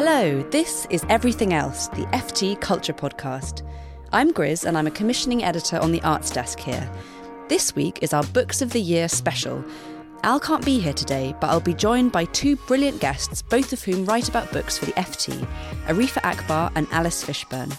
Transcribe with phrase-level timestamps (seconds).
[0.00, 3.68] Hello, this is Everything Else, the FT Culture Podcast.
[4.12, 6.88] I'm Grizz and I'm a commissioning editor on the Arts Desk here.
[7.48, 9.64] This week is our Books of the Year special.
[10.22, 13.82] Al can't be here today, but I'll be joined by two brilliant guests, both of
[13.82, 15.44] whom write about books for the FT
[15.86, 17.74] Arifa Akbar and Alice Fishburn.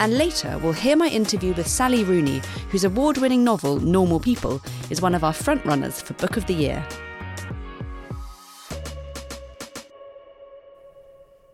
[0.00, 2.40] And later, we'll hear my interview with Sally Rooney,
[2.70, 6.54] whose award winning novel, Normal People, is one of our frontrunners for Book of the
[6.54, 6.82] Year.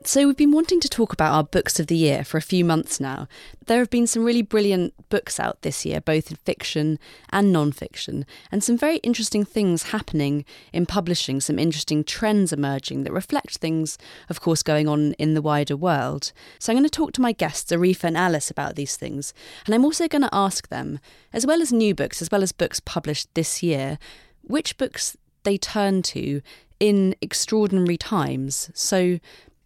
[0.08, 2.64] So, we've been wanting to talk about our books of the year for a few
[2.64, 3.28] months now.
[3.66, 6.98] There have been some really brilliant books out this year, both in fiction
[7.28, 13.02] and non fiction, and some very interesting things happening in publishing, some interesting trends emerging
[13.02, 13.98] that reflect things,
[14.30, 16.32] of course, going on in the wider world.
[16.58, 19.34] So, I'm going to talk to my guests, Arifa and Alice, about these things,
[19.66, 21.00] and I'm also going to ask them,
[21.34, 23.98] as well as new books, as well as books published this year,
[24.40, 26.40] which books they turn to
[26.80, 28.70] in extraordinary times.
[28.72, 29.18] So,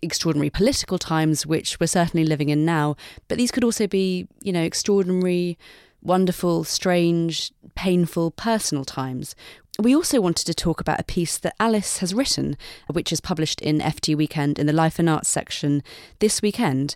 [0.02, 2.96] extraordinary political times, which we're certainly living in now,
[3.28, 5.56] but these could also be, you know, extraordinary,
[6.02, 9.34] wonderful, strange, painful, personal times.
[9.78, 12.56] We also wanted to talk about a piece that Alice has written,
[12.88, 15.82] which is published in FT Weekend in the Life and Arts section
[16.18, 16.94] this weekend.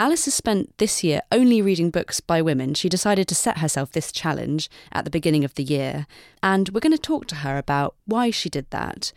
[0.00, 2.74] Alice has spent this year only reading books by women.
[2.74, 6.06] She decided to set herself this challenge at the beginning of the year.
[6.42, 9.12] And we're going to talk to her about why she did that,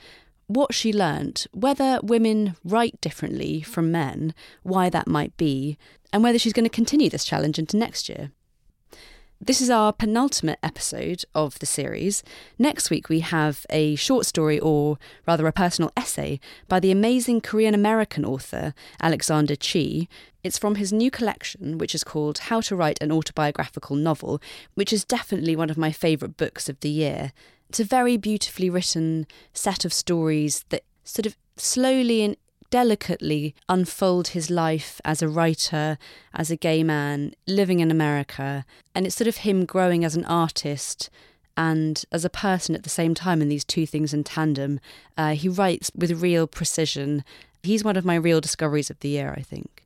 [0.54, 5.78] what she learnt, whether women write differently from men, why that might be,
[6.14, 8.32] and whether she's going to continue this challenge into next year.
[9.44, 12.22] This is our penultimate episode of the series.
[12.60, 17.42] Next week, we have a short story, or rather a personal essay, by the amazing
[17.42, 20.08] Korean American author Alexander Chee.
[20.44, 24.40] It's from his new collection, which is called How to Write an Autobiographical Novel,
[24.76, 27.32] which is definitely one of my favourite books of the year.
[27.72, 32.36] It's a very beautifully written set of stories that sort of slowly and
[32.70, 35.98] delicately unfold his life as a writer,
[36.34, 38.66] as a gay man, living in America.
[38.94, 41.10] And it's sort of him growing as an artist
[41.56, 44.82] and as a person at the same time, and these two things in tandem.
[45.18, 47.24] Uh, he writes with real precision.
[47.64, 49.86] He's one of my real discoveries of the year, I think.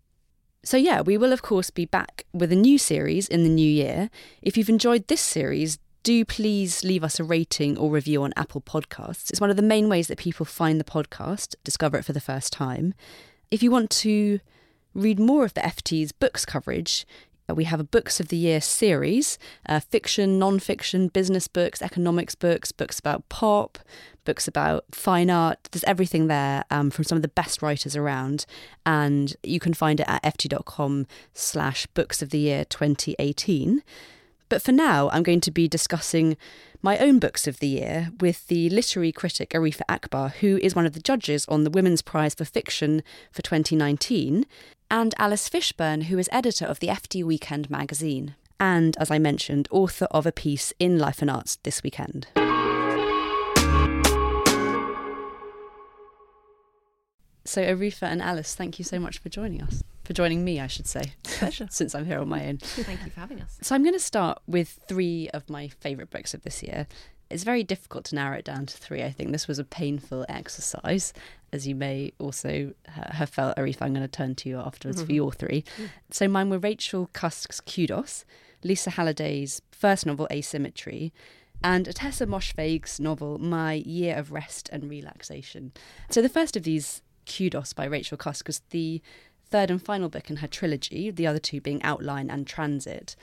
[0.64, 3.70] So, yeah, we will, of course, be back with a new series in the new
[3.70, 4.10] year.
[4.42, 8.62] If you've enjoyed this series, do please leave us a rating or review on Apple
[8.62, 9.32] Podcasts.
[9.32, 12.22] It's one of the main ways that people find the podcast, discover it for the
[12.22, 12.94] first time.
[13.50, 14.40] If you want to
[14.94, 17.08] read more of the FT's books coverage,
[17.50, 21.82] uh, we have a Books of the Year series uh, fiction, non fiction, business books,
[21.82, 23.80] economics books, books about pop,
[24.26, 25.58] books about fine art.
[25.72, 28.46] There's everything there um, from some of the best writers around.
[28.86, 33.82] And you can find it at ft.com slash books of the year 2018.
[34.48, 36.38] But for now, I'm going to be discussing
[36.82, 40.86] my own books of the year with the literary critic Arifa Akbar, who is one
[40.86, 43.02] of the judges on the Women's Prize for Fiction
[43.32, 44.46] for 2019,
[44.92, 49.68] and Alice Fishburn, who is editor of the FT Weekend magazine, and, as I mentioned,
[49.72, 52.28] author of a piece in Life and Arts this weekend.
[57.48, 60.68] So, Arifa and Alice, thank you so much for joining us for joining me, I
[60.68, 61.14] should say.
[61.24, 61.68] Pleasure.
[61.72, 62.58] since I'm here on my own.
[62.58, 63.58] Thank you for having us.
[63.62, 66.88] So I'm going to start with three of my favourite books of this year.
[67.30, 69.02] It's very difficult to narrow it down to three.
[69.02, 71.12] I think this was a painful exercise,
[71.52, 73.58] as you may also have felt.
[73.58, 75.08] Arif, I'm going to turn to you afterwards mm-hmm.
[75.08, 75.90] for your 3 mm.
[76.12, 78.26] So mine were Rachel Cusk's Kudos,
[78.64, 81.12] Lisa Halliday's first novel, Asymmetry,
[81.64, 85.72] and Ottessa Moshfegh's novel, My Year of Rest and Relaxation.
[86.12, 89.02] So the first of these, Kudos by Rachel Cusk, was the
[89.56, 93.16] third and final book in her trilogy, the other two being Outline and Transit.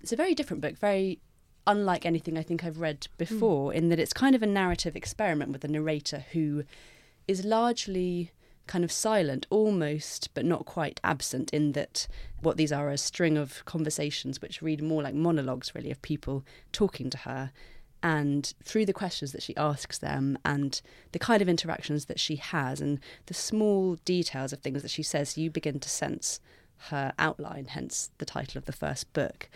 [0.00, 1.18] It's a very different book, very
[1.66, 3.74] unlike anything I think I've read before, mm.
[3.74, 6.62] in that it's kind of a narrative experiment with a narrator who
[7.26, 8.30] is largely
[8.68, 12.06] kind of silent, almost, but not quite absent, in that
[12.40, 16.44] what these are a string of conversations which read more like monologues, really, of people
[16.70, 17.50] talking to her
[18.02, 20.80] and through the questions that she asks them and
[21.12, 25.02] the kind of interactions that she has and the small details of things that she
[25.02, 26.40] says, you begin to sense
[26.88, 29.48] her outline, hence the title of the first book.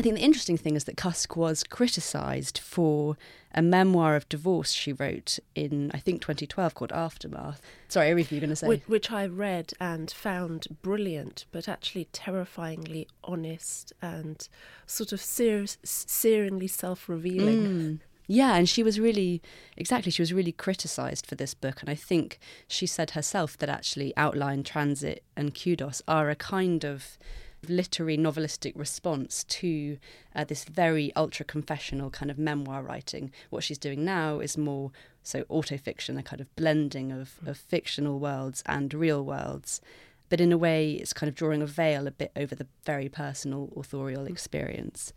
[0.00, 3.18] I think the interesting thing is that Cusk was criticised for
[3.54, 7.60] a memoir of divorce she wrote in, I think, 2012 called Aftermath.
[7.88, 8.66] Sorry, everything you're going to say.
[8.66, 14.48] Which, which, I read and found brilliant, but actually terrifyingly honest and
[14.86, 17.58] sort of sear- searingly self revealing.
[17.58, 17.98] Mm.
[18.26, 19.42] Yeah, and she was really,
[19.76, 21.82] exactly, she was really criticised for this book.
[21.82, 26.86] And I think she said herself that actually Outline, Transit, and Kudos are a kind
[26.86, 27.18] of
[27.68, 29.98] literary novelistic response to
[30.34, 33.30] uh, this very ultra confessional kind of memoir writing.
[33.50, 34.92] What she's doing now is more
[35.22, 39.80] so autofiction, a kind of blending of, of fictional worlds and real worlds.
[40.28, 43.08] But in a way, it's kind of drawing a veil a bit over the very
[43.08, 45.12] personal authorial experience.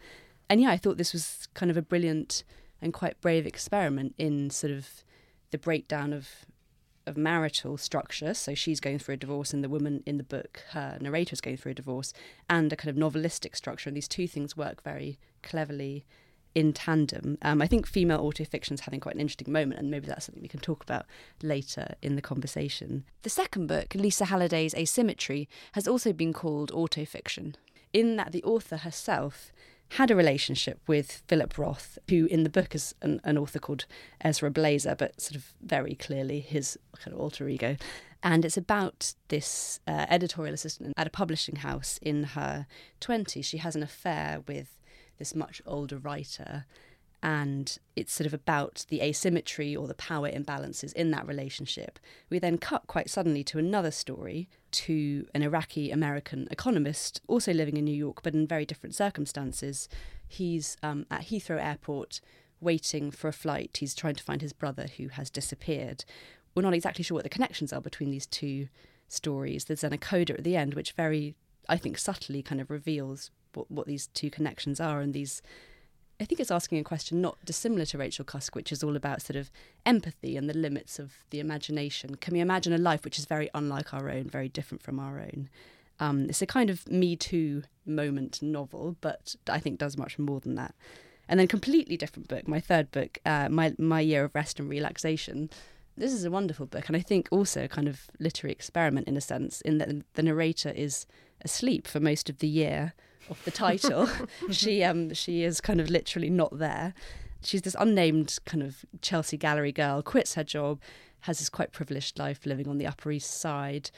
[0.50, 2.44] And yeah, I thought this was kind of a brilliant
[2.82, 5.04] and quite brave experiment in sort of
[5.52, 6.30] the breakdown of
[7.06, 8.34] of marital structure.
[8.34, 11.42] So she's going through a divorce, and the woman in the book, her narrator, is
[11.42, 12.14] going through a divorce,
[12.50, 13.90] and a kind of novelistic structure.
[13.90, 16.06] And these two things work very cleverly
[16.56, 17.38] in tandem.
[17.42, 20.42] Um, I think female autofiction is having quite an interesting moment, and maybe that's something
[20.42, 21.06] we can talk about
[21.42, 23.06] later in the conversation.
[23.24, 27.56] The second book, Lisa Halliday's Asymmetry, has also been called autofiction,
[27.92, 29.52] in that the author herself
[29.94, 33.86] had a relationship with Philip Roth, who in the book is an, an author called
[34.22, 37.76] Ezra Blazer, but sort of very clearly his kind of alter ego.
[38.24, 42.66] And it's about this uh, editorial assistant at a publishing house in her
[43.02, 43.46] 20s.
[43.46, 44.80] She has an affair with
[45.20, 46.66] this much older writer
[47.24, 51.98] and it's sort of about the asymmetry or the power imbalances in that relationship.
[52.30, 57.78] We then cut quite suddenly to another story to an Iraqi American economist, also living
[57.78, 59.88] in New York, but in very different circumstances.
[60.28, 62.20] He's um, at Heathrow Airport
[62.60, 63.78] waiting for a flight.
[63.80, 66.04] He's trying to find his brother who has disappeared.
[66.54, 68.68] We're not exactly sure what the connections are between these two
[69.08, 69.66] stories.
[69.66, 71.36] There's then a coda at the end, which very,
[71.70, 75.42] I think, subtly kind of reveals what, what these two connections are and these
[76.20, 79.22] I think it's asking a question not dissimilar to Rachel Cusk, which is all about
[79.22, 79.52] sort of
[79.86, 82.16] empathy and the limits of the imagination.
[82.16, 85.20] Can we imagine a life which is very unlike our own, very different from our
[85.20, 85.50] own?
[86.00, 90.40] Um, it's a kind of Me Too moment novel, but I think does much more
[90.40, 90.76] than that.
[91.28, 94.70] And then completely different book, my third book, uh, my my year of rest and
[94.70, 95.50] relaxation.
[95.96, 99.16] This is a wonderful book, and I think also a kind of literary experiment in
[99.16, 101.06] a sense, in that the narrator is
[101.42, 102.94] asleep for most of the year
[103.30, 104.10] of the title.
[104.52, 106.94] she um she is kind of literally not there.
[107.44, 110.80] She's this unnamed kind of Chelsea gallery girl, quits her job,
[111.22, 113.92] has this quite privileged life living on the Upper East Side.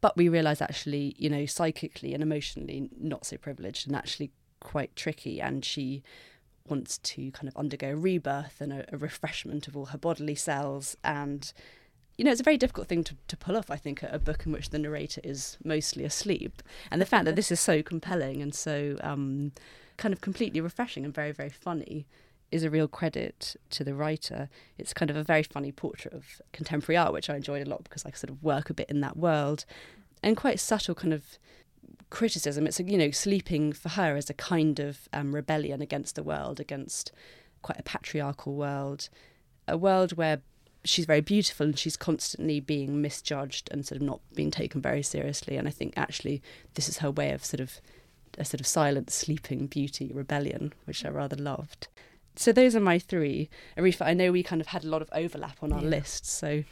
[0.00, 4.30] But we realise actually, you know, psychically and emotionally not so privileged and actually
[4.60, 5.40] quite tricky.
[5.40, 6.02] And she
[6.68, 10.34] wants to kind of undergo a rebirth and a, a refreshment of all her bodily
[10.34, 11.52] cells and
[12.16, 14.18] you know, it's a very difficult thing to, to pull off, I think, a, a
[14.18, 16.62] book in which the narrator is mostly asleep.
[16.90, 19.52] And the fact that this is so compelling and so um,
[19.96, 22.06] kind of completely refreshing and very, very funny
[22.50, 24.48] is a real credit to the writer.
[24.78, 27.84] It's kind of a very funny portrait of contemporary art, which I enjoyed a lot
[27.84, 29.64] because I sort of work a bit in that world.
[30.22, 31.38] And quite subtle kind of
[32.08, 32.66] criticism.
[32.66, 36.60] It's, you know, sleeping for her as a kind of um, rebellion against the world,
[36.60, 37.12] against
[37.62, 39.08] quite a patriarchal world,
[39.68, 40.40] a world where
[40.88, 45.02] she's very beautiful and she's constantly being misjudged and sort of not being taken very
[45.02, 45.56] seriously.
[45.56, 46.42] And I think actually
[46.74, 47.80] this is her way of sort of
[48.38, 51.88] a sort of silent, sleeping beauty rebellion, which I rather loved.
[52.36, 53.48] So those are my three.
[53.78, 55.88] Arifa, I know we kind of had a lot of overlap on our yeah.
[55.88, 56.26] list.
[56.26, 56.64] So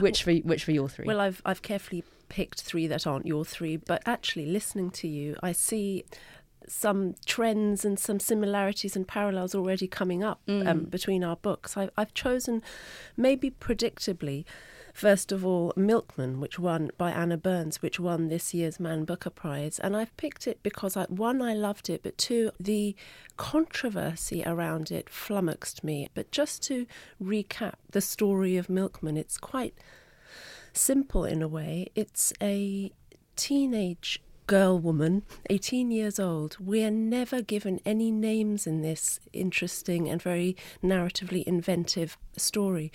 [0.00, 1.04] which were which were your three?
[1.04, 5.36] Well, I've I've carefully picked three that aren't your three, but actually listening to you,
[5.42, 6.04] I see
[6.68, 10.68] some trends and some similarities and parallels already coming up um, mm.
[10.68, 11.76] um, between our books.
[11.76, 12.62] I, I've chosen,
[13.16, 14.44] maybe predictably,
[14.92, 19.30] First of all, Milkman, which won by Anna Burns, which won this year's Man Booker
[19.30, 19.78] Prize.
[19.78, 22.94] And I've picked it because, I, one, I loved it, but two, the
[23.38, 26.08] controversy around it flummoxed me.
[26.12, 26.86] But just to
[27.22, 29.74] recap the story of Milkman, it's quite
[30.74, 31.88] simple in a way.
[31.94, 32.92] It's a
[33.34, 34.20] teenage
[34.52, 36.58] girl woman, 18 years old.
[36.60, 42.92] We are never given any names in this interesting and very narratively inventive story.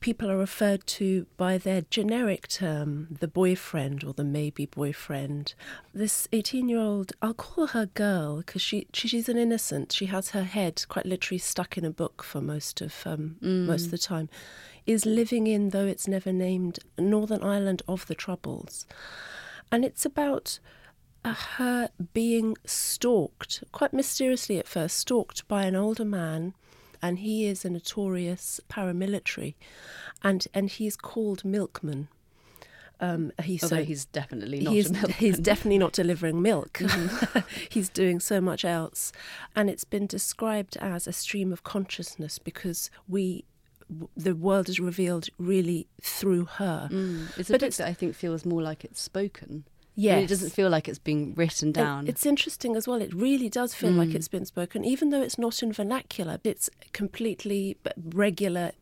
[0.00, 5.54] People are referred to by their generic term, the boyfriend or the maybe boyfriend.
[5.94, 9.92] This 18 year old, I'll call her girl because she, she, she's an innocent.
[9.92, 13.66] She has her head quite literally stuck in a book for most of um, mm.
[13.66, 14.28] most of the time.
[14.84, 18.84] Is living in, though it's never named, Northern Ireland of the Troubles.
[19.72, 20.58] And it's about
[21.24, 26.54] uh, her being stalked, quite mysteriously at first, stalked by an older man,
[27.00, 29.54] and he is a notorious paramilitary,
[30.22, 32.08] and and he's called Milkman.
[33.00, 36.74] Um, he's Although so, he's definitely not he's, he's definitely not delivering milk.
[36.74, 37.38] Mm-hmm.
[37.68, 39.10] he's doing so much else,
[39.56, 43.44] and it's been described as a stream of consciousness because we
[44.16, 46.88] the world is revealed really through her.
[46.90, 47.38] Mm.
[47.38, 49.64] It's a but book it's, that I think feels more like it's spoken.
[49.94, 52.06] Yeah, it doesn't feel like it's being written down.
[52.06, 53.02] it's interesting as well.
[53.02, 53.98] It really does feel mm.
[53.98, 56.38] like it's been spoken, even though it's not in vernacular.
[56.44, 58.72] It's completely regular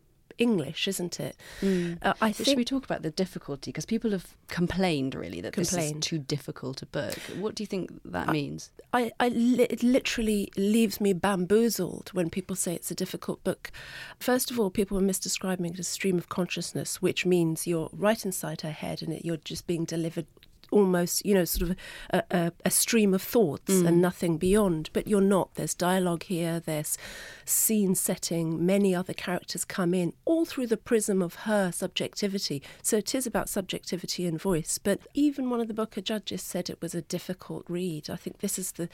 [0.41, 1.37] English, isn't it?
[1.61, 1.99] Mm.
[2.03, 2.49] Uh, I think.
[2.49, 3.71] Should we talk about the difficulty?
[3.71, 5.97] Because people have complained really that complained.
[5.97, 7.15] this is too difficult a book.
[7.39, 8.71] What do you think that I, means?
[8.93, 13.71] I, I, it literally leaves me bamboozled when people say it's a difficult book.
[14.19, 17.91] First of all, people are misdescribing it as a stream of consciousness, which means you're
[17.93, 20.27] right inside her head and it, you're just being delivered
[20.71, 21.77] almost, you know, sort of
[22.11, 23.87] a, a, a stream of thoughts mm.
[23.87, 24.91] and nothing beyond.
[24.93, 25.55] But you're not.
[25.55, 26.97] There's dialogue here, there's
[27.45, 32.63] scene setting, many other characters come in, all through the prism of her subjectivity.
[32.83, 34.79] So it is about subjectivity and voice.
[34.79, 38.09] But even one of the Booker judges said it was a difficult read.
[38.11, 38.89] I think this is the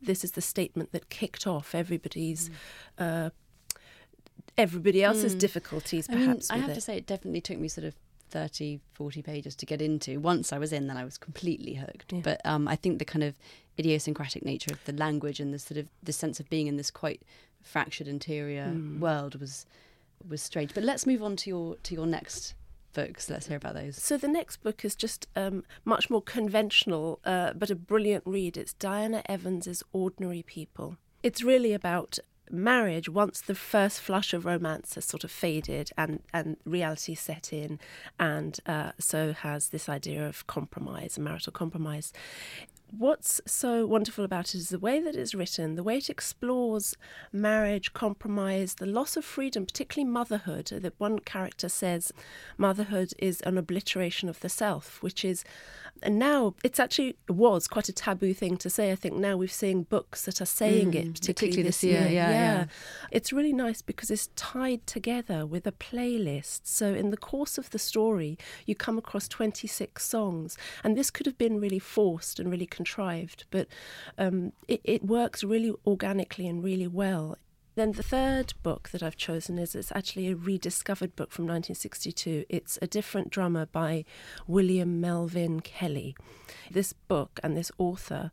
[0.00, 2.50] this is the statement that kicked off everybody's.
[2.98, 3.26] Mm.
[3.26, 3.30] Uh,
[4.56, 5.38] everybody else's mm.
[5.38, 6.74] difficulties perhaps I, mean, I have it.
[6.74, 7.94] to say it definitely took me sort of
[8.28, 10.20] 30, 40 pages to get into.
[10.20, 12.12] Once I was in, then I was completely hooked.
[12.12, 12.20] Yeah.
[12.22, 13.38] But um, I think the kind of
[13.78, 16.90] idiosyncratic nature of the language and the sort of the sense of being in this
[16.90, 17.22] quite
[17.62, 18.98] fractured interior mm.
[18.98, 19.66] world was
[20.26, 20.74] was strange.
[20.74, 22.54] But let's move on to your to your next
[22.92, 23.30] books.
[23.30, 23.96] Let's hear about those.
[23.96, 28.56] So the next book is just um, much more conventional, uh, but a brilliant read.
[28.56, 30.96] It's Diana Evans's Ordinary People.
[31.22, 32.18] It's really about
[32.50, 37.52] marriage, once the first flush of romance has sort of faded and, and reality set
[37.52, 37.78] in,
[38.18, 42.12] and uh, so has this idea of compromise, marital compromise,
[42.96, 46.96] what's so wonderful about it is the way that it's written, the way it explores
[47.32, 50.66] marriage, compromise, the loss of freedom, particularly motherhood.
[50.66, 52.12] That one character says
[52.56, 55.44] motherhood is an obliteration of the self, which is,
[56.02, 58.90] and now it's actually was quite a taboo thing to say.
[58.92, 62.00] I think now we're seeing books that are saying mm, it, particularly, particularly this year.
[62.02, 62.10] year.
[62.10, 62.58] Yeah, yeah.
[62.58, 62.64] yeah,
[63.10, 66.60] it's really nice because it's tied together with a playlist.
[66.64, 71.26] So in the course of the story, you come across 26 songs, and this could
[71.26, 73.66] have been really forced and really contrived, but
[74.16, 77.36] um, it, it works really organically and really well.
[77.74, 82.44] Then the third book that I've chosen is it's actually a rediscovered book from 1962.
[82.48, 84.04] It's A Different Drummer by
[84.46, 86.14] William Melvin Kelley.
[86.70, 88.30] This book and this author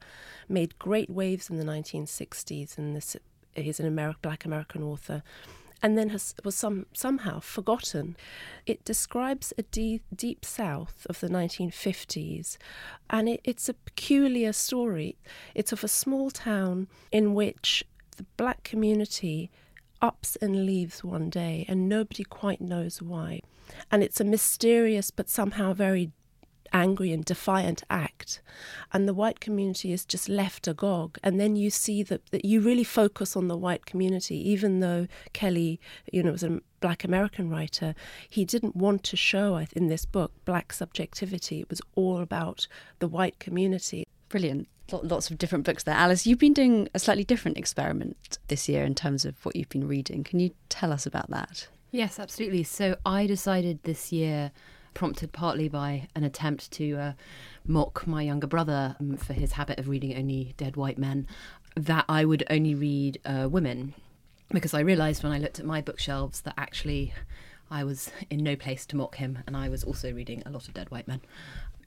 [0.47, 3.15] made great waves in the 1960s, and this
[3.55, 5.23] he's an Ameri- black American author
[5.85, 8.17] and then has, was some, somehow forgotten.
[8.65, 12.57] It describes a deep, deep south of the 1950s,
[13.07, 15.15] and it, it's a peculiar story.
[15.53, 17.83] It's of a small town in which
[18.17, 19.51] the black community
[20.01, 23.41] ups and leaves one day, and nobody quite knows why.
[23.91, 26.09] And it's a mysterious but somehow very
[26.75, 28.41] angry and defiant act
[28.91, 31.17] and the white community is just left agog.
[31.23, 35.07] And then you see that, that you really focus on the white community even though
[35.31, 35.79] Kelley,
[36.11, 37.95] you know was a black american writer
[38.29, 41.61] he didn't want to show in this book black subjectivity.
[41.61, 42.67] It was all about
[42.99, 44.05] the white community.
[44.27, 44.67] Brilliant.
[44.91, 45.95] Lots of different books there.
[45.95, 49.69] Alice you've been doing a slightly different experiment this year in terms of what you've
[49.69, 50.25] been reading.
[50.25, 51.69] Can you tell us about that?
[51.91, 52.63] Yes absolutely.
[52.63, 54.51] So i decided this year
[54.95, 57.13] prompted partly by an attempt to uh,
[57.67, 61.27] mock my younger brother um, for his habit of reading only dead white men,
[61.75, 63.93] that I would only read uh, women.
[64.49, 67.13] Because I realised when I looked at my bookshelves that actually
[67.69, 70.67] I was in no place to mock him, and I was also reading a lot
[70.67, 71.21] of dead white men.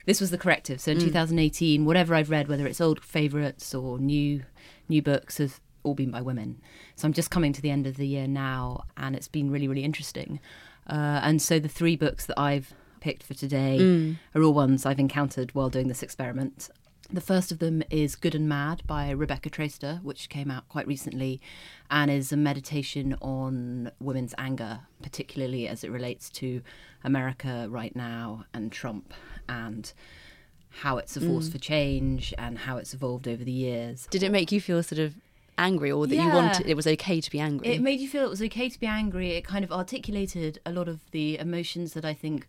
[0.07, 0.81] This was the corrective.
[0.81, 1.03] So in mm.
[1.03, 4.43] 2018, whatever I've read, whether it's old favourites or new
[4.89, 6.61] new books, have all been by women.
[6.97, 9.69] So I'm just coming to the end of the year now, and it's been really,
[9.69, 10.41] really interesting.
[10.87, 14.17] Uh, and so the three books that I've picked for today mm.
[14.35, 16.71] are all ones I've encountered while doing this experiment.
[17.11, 20.87] The first of them is Good and Mad by Rebecca Traister, which came out quite
[20.87, 21.41] recently
[21.91, 26.61] and is a meditation on women's anger, particularly as it relates to
[27.03, 29.15] America right now and Trump
[29.49, 29.91] and
[30.69, 31.53] how it's a force mm.
[31.53, 34.07] for change and how it's evolved over the years.
[34.11, 35.15] Did it make you feel sort of
[35.57, 36.27] angry or that yeah.
[36.27, 37.69] you wanted it was okay to be angry?
[37.69, 39.31] It made you feel it was okay to be angry.
[39.33, 42.47] It kind of articulated a lot of the emotions that I think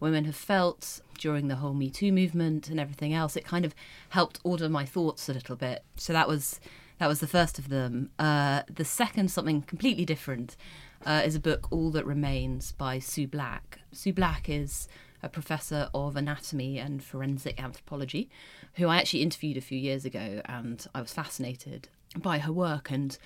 [0.00, 3.36] women have felt during the whole Me Too movement and everything else.
[3.36, 3.74] It kind of
[4.10, 5.84] helped order my thoughts a little bit.
[5.96, 6.60] So that was
[6.98, 8.10] that was the first of them.
[8.18, 10.56] Uh, the second, something completely different,
[11.06, 13.80] uh, is a book All That Remains by Sue Black.
[13.92, 14.86] Sue Black is
[15.22, 18.28] a professor of anatomy and forensic anthropology,
[18.74, 22.90] who I actually interviewed a few years ago, and I was fascinated by her work
[22.90, 23.16] and.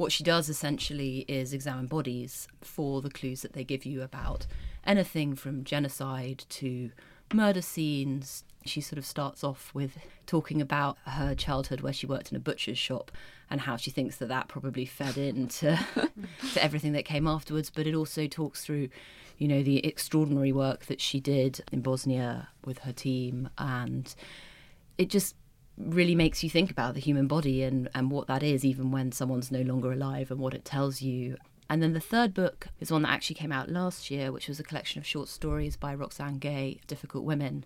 [0.00, 4.46] What she does essentially is examine bodies for the clues that they give you about
[4.82, 6.90] anything from genocide to
[7.34, 8.44] murder scenes.
[8.64, 12.40] She sort of starts off with talking about her childhood where she worked in a
[12.40, 13.12] butcher's shop
[13.50, 15.78] and how she thinks that that probably fed into
[16.54, 17.68] to everything that came afterwards.
[17.68, 18.88] But it also talks through,
[19.36, 23.50] you know, the extraordinary work that she did in Bosnia with her team.
[23.58, 24.14] And
[24.96, 25.34] it just
[25.84, 29.12] really makes you think about the human body and, and what that is, even when
[29.12, 31.36] someone's no longer alive and what it tells you
[31.70, 34.58] And then the third book is one that actually came out last year, which was
[34.58, 37.64] a collection of short stories by Roxane Gay, Difficult Women.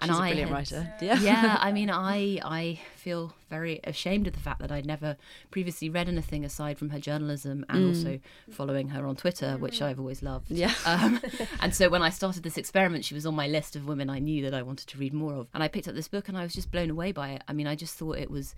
[0.00, 0.94] And She's I a brilliant had, writer.
[1.00, 1.18] Yeah.
[1.20, 5.16] yeah, I mean, I I feel very ashamed of the fact that I'd never
[5.50, 7.88] previously read anything aside from her journalism and mm.
[7.88, 10.50] also following her on Twitter, which I've always loved.
[10.50, 10.72] Yeah.
[10.86, 11.20] Um,
[11.60, 14.18] and so when I started this experiment, she was on my list of women I
[14.18, 15.48] knew that I wanted to read more of.
[15.54, 17.42] And I picked up this book and I was just blown away by it.
[17.46, 18.54] I mean, I just thought it was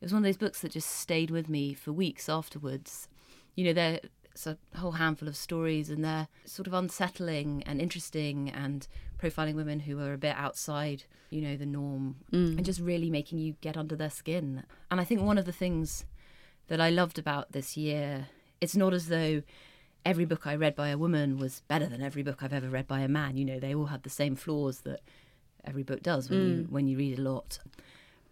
[0.00, 3.08] it was one of those books that just stayed with me for weeks afterwards.
[3.54, 4.00] You know, there
[4.34, 8.86] it's a whole handful of stories, and they're sort of unsettling and interesting and
[9.30, 12.56] profiling women who are a bit outside, you know, the norm, mm.
[12.56, 14.64] and just really making you get under their skin.
[14.90, 16.04] And I think one of the things
[16.68, 18.28] that I loved about this year,
[18.60, 19.42] it's not as though
[20.04, 22.86] every book I read by a woman was better than every book I've ever read
[22.86, 23.36] by a man.
[23.36, 25.00] You know, they all had the same flaws that
[25.64, 26.48] every book does when mm.
[26.48, 27.58] you when you read a lot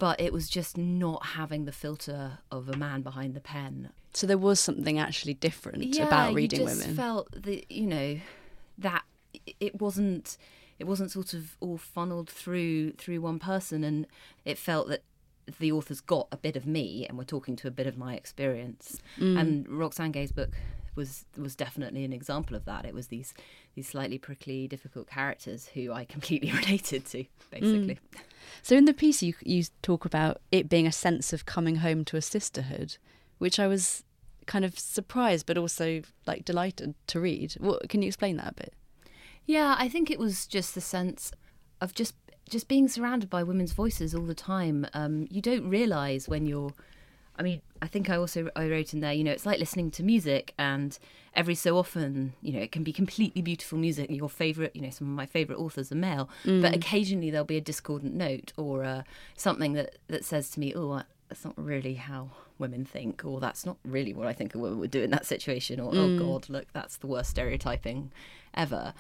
[0.03, 3.91] but it was just not having the filter of a man behind the pen.
[4.13, 6.75] So there was something actually different yeah, about reading women.
[6.75, 6.97] you just women.
[6.97, 8.19] Felt that you know
[8.79, 9.05] that
[9.61, 10.37] it wasn't
[10.79, 14.07] it wasn't sort of all funneled through through one person, and
[14.45, 15.03] it felt that
[15.59, 18.15] the author's got a bit of me, and we're talking to a bit of my
[18.15, 19.01] experience.
[19.19, 19.41] Mm.
[19.41, 20.51] And Roxane Gay's book
[20.95, 22.85] was was definitely an example of that.
[22.85, 23.35] It was these
[23.75, 27.95] these slightly prickly, difficult characters who I completely related to, basically.
[27.95, 28.21] Mm.
[28.63, 32.05] So in the piece, you you talk about it being a sense of coming home
[32.07, 32.97] to a sisterhood,
[33.39, 34.05] which I was
[34.47, 37.55] kind of surprised, but also like delighted to read.
[37.59, 38.75] What can you explain that a bit?
[39.47, 41.33] Yeah, I think it was just the sense
[41.81, 42.15] of just
[42.49, 44.87] just being surrounded by women's voices all the time.
[44.93, 46.73] Um, you don't realise when you're
[47.37, 49.91] I mean, I think I also I wrote in there, you know, it's like listening
[49.93, 50.99] to music, and
[51.35, 54.11] every so often, you know, it can be completely beautiful music.
[54.11, 56.61] Your favorite, you know, some of my favorite authors are male, mm.
[56.61, 59.03] but occasionally there'll be a discordant note or uh,
[59.37, 63.65] something that that says to me, oh, that's not really how women think, or that's
[63.65, 66.21] not really what I think a woman would do in that situation, or oh, mm.
[66.21, 68.13] oh God, look, that's the worst stereotyping
[68.55, 68.93] ever,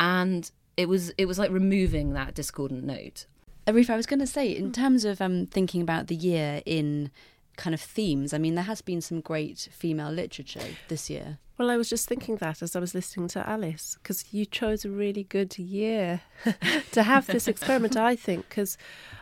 [0.00, 3.26] and it was it was like removing that discordant note.
[3.66, 7.10] Arif, I was going to say, in terms of um, thinking about the year in
[7.56, 8.32] kind of themes.
[8.32, 11.38] I mean, there has been some great female literature this year.
[11.58, 14.86] Well, I was just thinking that as I was listening to Alice, because you chose
[14.86, 16.22] a really good year
[16.92, 18.78] to have this experiment, I think, because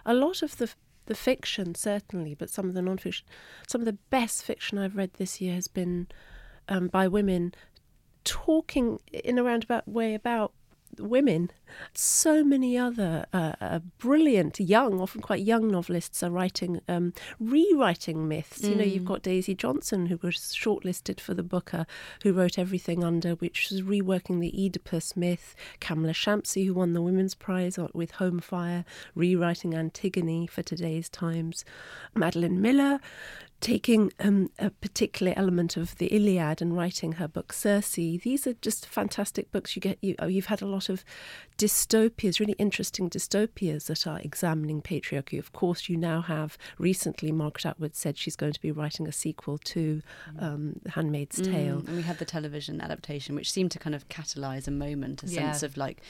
[0.07, 0.71] a lot of the
[1.07, 3.27] the fiction, certainly, but some of the non-fiction,
[3.67, 6.07] some of the best fiction I've read this year has been
[6.69, 7.55] um, by women
[8.25, 10.53] talking in a roundabout way about
[11.01, 11.51] women.
[11.93, 18.27] So many other uh, uh, brilliant, young, often quite young novelists are writing, um, rewriting
[18.27, 18.61] myths.
[18.61, 18.69] Mm.
[18.69, 19.07] You know, you've mm.
[19.09, 21.87] got Daisy Johnson, who was shortlisted for the Booker,
[22.23, 25.55] who wrote Everything Under, which was reworking the Oedipus myth.
[25.81, 28.85] Kamla Shamsie, who won the Women's Prize with Home Fire,
[29.15, 31.65] rewriting Antigone for today's times.
[32.15, 33.01] Madeline Miller,
[33.61, 37.90] taking um, a particular element of the Iliad and writing her book Circe.
[37.90, 39.75] These are just fantastic books.
[39.75, 41.05] You get you oh, you've had a lot of
[41.57, 45.38] dystopias, really interesting dystopias that are examining patriarchy.
[45.38, 49.12] Of course, you now have recently Margaret Atwood said she's going to be writing a
[49.12, 50.42] sequel to mm.
[50.42, 51.53] um, Handmaid's mm.
[51.53, 55.25] Tale, and we had the television adaptation, which seemed to kind of catalyse a moment,
[55.25, 55.51] a yeah.
[55.51, 56.01] sense of like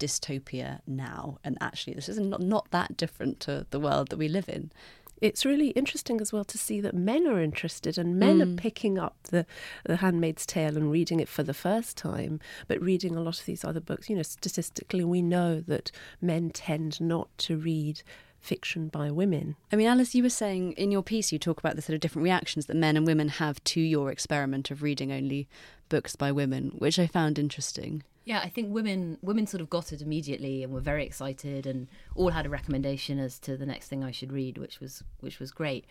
[0.00, 4.28] dystopia now, and actually this is not not that different to the world that we
[4.28, 4.72] live in
[5.20, 8.42] it's really interesting as well to see that men are interested and men mm.
[8.42, 9.46] are picking up the,
[9.84, 13.46] the Handmaid's Tale and reading it for the first time, but reading a lot of
[13.46, 14.10] these other books.
[14.10, 18.02] You know, statistically, we know that men tend not to read
[18.40, 19.56] fiction by women.
[19.72, 22.00] I mean, Alice, you were saying in your piece, you talk about the sort of
[22.00, 25.48] different reactions that men and women have to your experiment of reading only
[25.88, 28.02] books by women, which I found interesting.
[28.24, 31.86] Yeah, I think women women sort of got it immediately and were very excited and
[32.14, 35.38] all had a recommendation as to the next thing I should read, which was which
[35.38, 35.86] was great.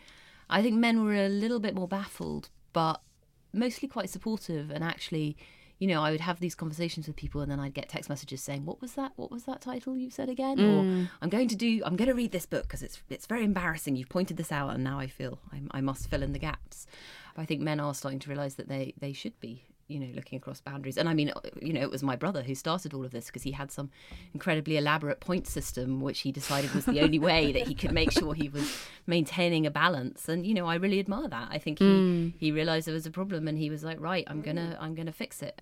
[0.49, 3.01] I think men were a little bit more baffled, but
[3.53, 5.37] mostly quite supportive and actually
[5.79, 8.41] you know, I would have these conversations with people, and then I'd get text messages
[8.41, 9.11] saying, "What was that?
[9.17, 11.05] What was that title you said again?" Mm.
[11.05, 13.43] Or "I'm going to do, I'm going to read this book because it's it's very
[13.43, 13.95] embarrassing.
[13.95, 16.87] You've pointed this out, and now I feel I, I must fill in the gaps."
[17.37, 20.37] I think men are starting to realise that they they should be you know, looking
[20.37, 20.97] across boundaries.
[20.97, 23.43] And I mean, you know, it was my brother who started all of this because
[23.43, 23.91] he had some
[24.33, 28.11] incredibly elaborate point system, which he decided was the only way that he could make
[28.11, 30.27] sure he was maintaining a balance.
[30.27, 31.49] And you know, I really admire that.
[31.51, 32.33] I think he mm.
[32.37, 35.11] he realized there was a problem, and he was like, right, I'm gonna I'm gonna
[35.11, 35.61] fix it.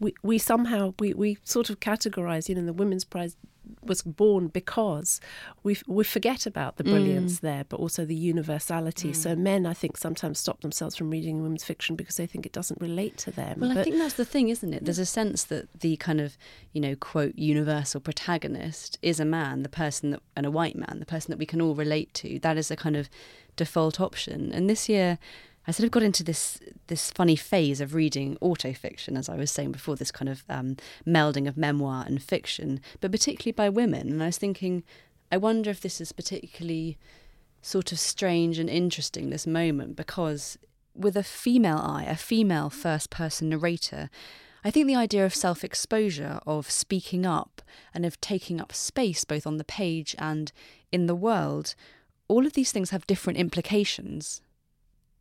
[0.00, 3.36] We we somehow we we sort of categorize, you know, the Women's Prize
[3.82, 5.20] was born because
[5.62, 7.40] we we forget about the brilliance mm.
[7.40, 9.10] there, but also the universality.
[9.10, 9.16] Mm.
[9.16, 12.52] So men, I think, sometimes stop themselves from reading women's fiction because they think it
[12.52, 13.60] doesn't relate to them.
[13.60, 14.84] Well, but, I think that's the thing, isn't it?
[14.84, 16.36] There's a sense that the kind of
[16.72, 20.98] you know quote universal protagonist is a man, the person that and a white man,
[20.98, 22.38] the person that we can all relate to.
[22.40, 23.08] That is a kind of
[23.56, 24.52] default option.
[24.52, 25.18] And this year
[25.66, 29.50] I sort of got into this this funny phase of reading autofiction, as I was
[29.50, 34.08] saying before, this kind of um, melding of memoir and fiction, but particularly by women.
[34.10, 34.84] And I was thinking,
[35.32, 36.98] I wonder if this is particularly
[37.62, 40.58] sort of strange and interesting this moment because
[40.94, 44.10] with a female eye, a female first person narrator,
[44.62, 47.62] I think the idea of self exposure, of speaking up,
[47.94, 50.52] and of taking up space both on the page and
[50.92, 51.74] in the world,
[52.28, 54.40] all of these things have different implications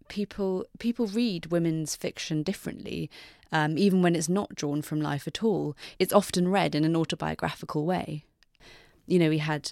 [0.07, 3.09] people people read women's fiction differently,
[3.51, 5.75] um, even when it's not drawn from life at all.
[5.99, 8.25] It's often read in an autobiographical way.
[9.05, 9.71] You know, we had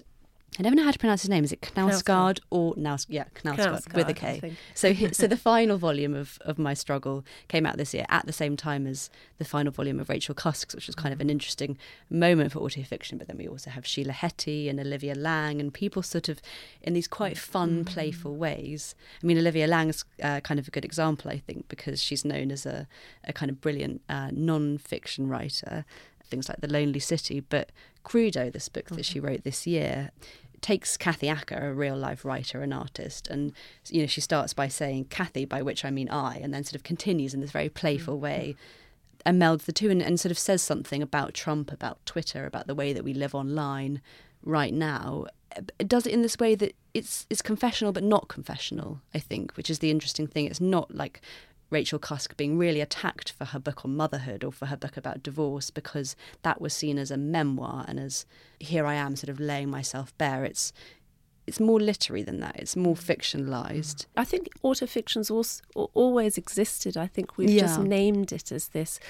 [0.58, 1.44] I never know how to pronounce his name.
[1.44, 3.06] Is it Knausgaard or Knaus?
[3.08, 4.54] Yeah, Knausgaard, with a K.
[4.74, 8.34] So, so the final volume of, of My Struggle came out this year at the
[8.34, 11.78] same time as the final volume of Rachel Cusk's, which was kind of an interesting
[12.10, 13.16] moment for autofiction.
[13.16, 16.42] But then we also have Sheila Heti and Olivia Laing and people sort of
[16.82, 17.94] in these quite fun, mm-hmm.
[17.94, 18.94] playful ways.
[19.22, 22.50] I mean, Olivia Laing's uh, kind of a good example, I think, because she's known
[22.50, 22.86] as a,
[23.24, 25.86] a kind of brilliant uh, non-fiction writer
[26.32, 27.70] things like The Lonely City, but
[28.04, 30.10] Crudo, this book that she wrote this year,
[30.62, 33.52] takes Kathy Acker, a real life writer and artist, and
[33.90, 36.76] you know she starts by saying Kathy, by which I mean I, and then sort
[36.76, 38.24] of continues in this very playful mm-hmm.
[38.24, 38.56] way
[39.24, 42.66] and melds the two and, and sort of says something about Trump, about Twitter, about
[42.66, 44.00] the way that we live online
[44.42, 45.26] right now.
[45.78, 49.52] It does it in this way that it's it's confessional but not confessional, I think,
[49.56, 50.46] which is the interesting thing.
[50.46, 51.20] It's not like
[51.72, 55.22] Rachel Cusk being really attacked for her book on motherhood or for her book about
[55.22, 58.26] divorce because that was seen as a memoir and as
[58.60, 60.44] here I am sort of laying myself bare.
[60.44, 60.72] It's
[61.44, 62.54] it's more literary than that.
[62.56, 64.06] It's more fictionalized.
[64.16, 66.96] I think autofiction's also always existed.
[66.96, 67.62] I think we've yeah.
[67.62, 69.00] just named it as this,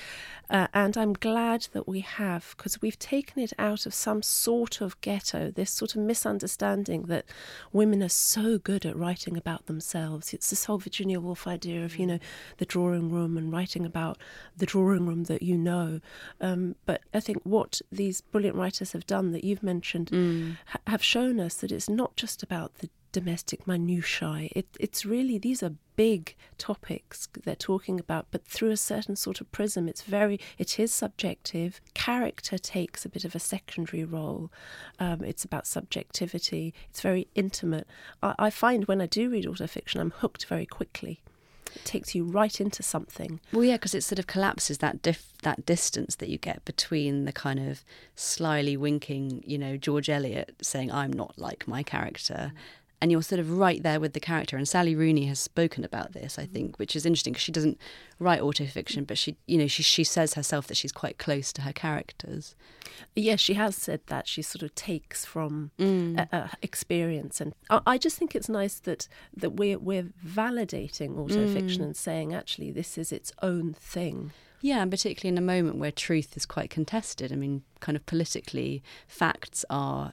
[0.51, 4.81] uh, and I'm glad that we have because we've taken it out of some sort
[4.81, 5.51] of ghetto.
[5.51, 7.25] This sort of misunderstanding that
[7.73, 10.33] women are so good at writing about themselves.
[10.35, 12.19] It's this whole Virginia Woolf idea of you know
[12.59, 14.19] the drawing room and writing about
[14.57, 16.01] the drawing room that you know.
[16.41, 20.57] Um, but I think what these brilliant writers have done that you've mentioned mm.
[20.67, 24.49] ha- have shown us that it's not just about the domestic minutiae.
[24.57, 29.41] It, it's really, these are big topics they're talking about, but through a certain sort
[29.41, 29.89] of prism.
[29.89, 31.81] It's very, it is subjective.
[31.95, 34.51] Character takes a bit of a secondary role.
[34.99, 36.75] Um, it's about subjectivity.
[36.91, 37.87] It's very intimate.
[38.23, 41.21] I, I find when I do read autofiction, I'm hooked very quickly.
[41.75, 43.41] It takes you right into something.
[43.53, 45.03] Well, yeah, because it sort of collapses that
[45.43, 47.83] that distance that you get between the kind of
[48.15, 52.59] slyly winking, you know, George Eliot saying, "I'm not like my character." Mm.
[53.03, 54.57] And you're sort of right there with the character.
[54.57, 57.77] And Sally Rooney has spoken about this, I think, which is interesting because she doesn't
[58.21, 61.63] write autofiction, but she, you know, she she says herself that she's quite close to
[61.63, 62.55] her characters.
[63.17, 66.17] Yes, she has said that she sort of takes from mm.
[66.17, 71.17] a, a experience, and I, I, just think it's nice that that we're we're validating
[71.17, 71.85] autofiction mm.
[71.87, 74.31] and saying actually this is its own thing.
[74.61, 77.33] Yeah, and particularly in a moment where truth is quite contested.
[77.33, 80.13] I mean, kind of politically, facts are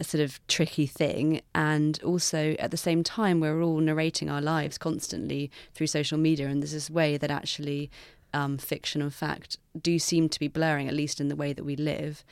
[0.00, 1.42] a sort of tricky thing.
[1.54, 6.48] And also at the same time, we're all narrating our lives constantly through social media.
[6.48, 7.90] And there's this way that actually
[8.32, 11.64] um, fiction and fact do seem to be blurring, at least in the way that
[11.64, 12.24] we live.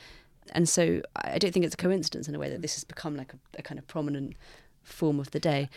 [0.51, 3.15] And so I don't think it's a coincidence in a way that this has become
[3.15, 4.35] like a, a kind of prominent
[4.81, 5.69] form of the day.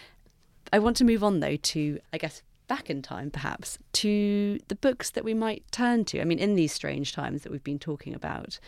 [0.72, 4.74] I want to move on though to, I guess, back in time perhaps, to the
[4.74, 6.22] books that we might turn to.
[6.22, 8.58] I mean, in these strange times that we've been talking about,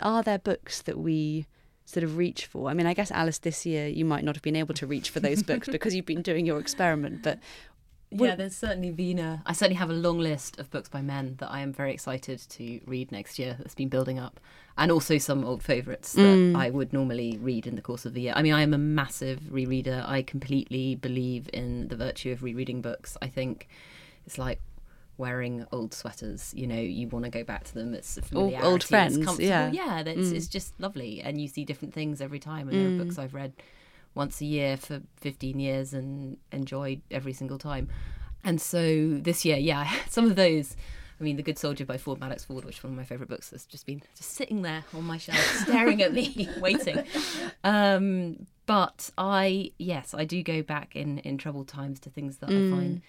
[0.00, 1.46] are there books that we
[1.84, 2.70] sort of reach for?
[2.70, 5.10] I mean, I guess Alice, this year you might not have been able to reach
[5.10, 7.38] for those books because you've been doing your experiment, but
[8.14, 9.42] yeah, there's certainly been a.
[9.46, 12.40] I certainly have a long list of books by men that I am very excited
[12.50, 13.56] to read next year.
[13.58, 14.38] That's been building up,
[14.76, 16.56] and also some old favourites that mm.
[16.56, 18.34] I would normally read in the course of the year.
[18.36, 20.06] I mean, I am a massive rereader.
[20.06, 23.16] I completely believe in the virtue of rereading books.
[23.22, 23.68] I think
[24.26, 24.60] it's like
[25.16, 26.52] wearing old sweaters.
[26.56, 27.94] You know, you want to go back to them.
[27.94, 28.66] It's familiarity.
[28.66, 30.02] Old friends, it's yeah, yeah.
[30.02, 30.34] That's mm.
[30.34, 32.68] it's just lovely, and you see different things every time.
[32.68, 32.82] And mm.
[32.82, 33.22] there are books mm.
[33.22, 33.52] I've read
[34.14, 37.88] once a year for 15 years and enjoyed every single time.
[38.44, 40.76] And so this year, yeah, some of those.
[41.20, 43.28] I mean, The Good Soldier by Ford Madox Ford, which is one of my favourite
[43.28, 47.04] books, has just been just sitting there on my shelf, staring at me, waiting.
[47.62, 52.50] Um, but I, yes, I do go back in in troubled times to things that
[52.50, 52.66] mm.
[52.66, 53.02] I find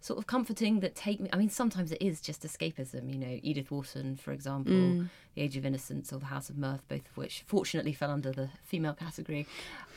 [0.00, 1.28] sort of comforting that take me.
[1.32, 3.12] I mean, sometimes it is just escapism.
[3.12, 5.08] You know, Edith Wharton, for example, mm.
[5.34, 8.32] The Age of Innocence or The House of Mirth, both of which fortunately fell under
[8.32, 9.46] the female category.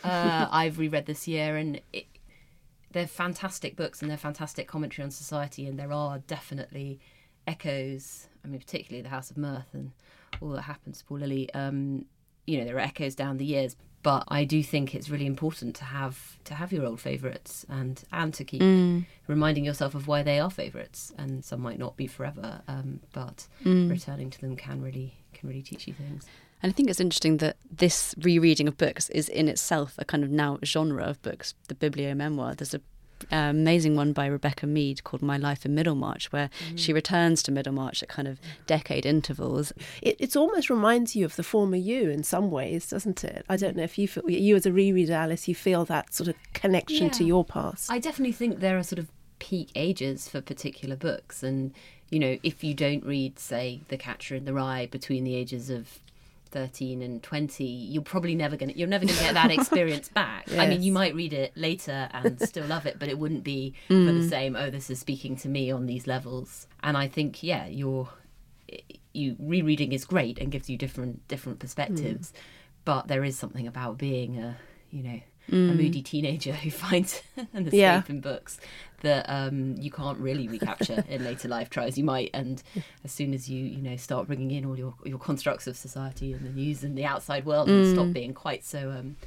[0.03, 2.05] Uh, I've reread this year, and it,
[2.91, 6.99] they're fantastic books and they're fantastic commentary on society, and there are definitely
[7.47, 8.27] echoes.
[8.43, 9.91] I mean, particularly The House of Mirth and
[10.41, 11.53] all that happens to Paul Lily.
[11.53, 12.05] Um,
[12.47, 15.75] you know, there are echoes down the years, But I do think it's really important
[15.77, 19.05] to have to have your old favourites and and to keep Mm.
[19.27, 21.13] reminding yourself of why they are favourites.
[21.17, 25.61] And some might not be forever, um, but returning to them can really can really
[25.61, 26.25] teach you things.
[26.63, 30.23] And I think it's interesting that this rereading of books is in itself a kind
[30.23, 32.55] of now genre of books, the bibliomemoir.
[32.55, 32.81] There's a
[33.31, 36.95] Um, amazing one by Rebecca Mead called My Life in Middlemarch, where she mm.
[36.95, 39.73] returns to Middlemarch at kind of decade intervals.
[40.01, 43.45] It it's almost reminds you of the former you in some ways, doesn't it?
[43.49, 46.29] I don't know if you feel you as a rereader, Alice, you feel that sort
[46.29, 47.91] of connection to your past.
[47.91, 49.07] I definitely think there are sort of
[49.39, 51.73] peak ages for particular books, and
[52.09, 55.69] you know, if you don't read, say, The Catcher in the Rye between the ages
[55.69, 55.99] of
[56.51, 60.51] thirteen and twenty, you're probably never gonna you're never gonna get that experience back.
[60.51, 63.73] I mean, you might read it later and still love it, but it wouldn't be
[63.87, 64.29] for the mm.
[64.29, 64.55] same.
[64.55, 66.67] Oh, this is speaking to me on these levels.
[66.83, 68.09] And I think, yeah, you're
[69.13, 72.39] you rereading is great and gives you different different perspectives, mm.
[72.85, 74.57] but there is something about being a
[74.89, 75.75] you know a mm.
[75.75, 78.03] moody teenager who finds an escape Yeah.
[78.07, 78.59] in books
[79.01, 81.69] that um, you can't really recapture in later life.
[81.69, 82.61] Try as you might, and
[83.03, 86.33] as soon as you you know start bringing in all your your constructs of society
[86.33, 88.91] and the news and the outside world and stop being quite so.
[88.91, 89.17] Um,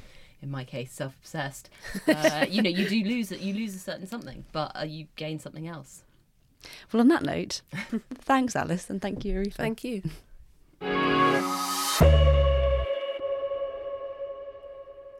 [0.41, 1.69] in my case, self-obsessed.
[2.07, 3.31] Uh, you know, you do lose.
[3.31, 6.03] You lose a certain something, but uh, you gain something else.
[6.91, 7.61] Well, on that note,
[8.13, 9.53] thanks, Alice, and thank you, Arifa.
[9.53, 10.03] Thank you.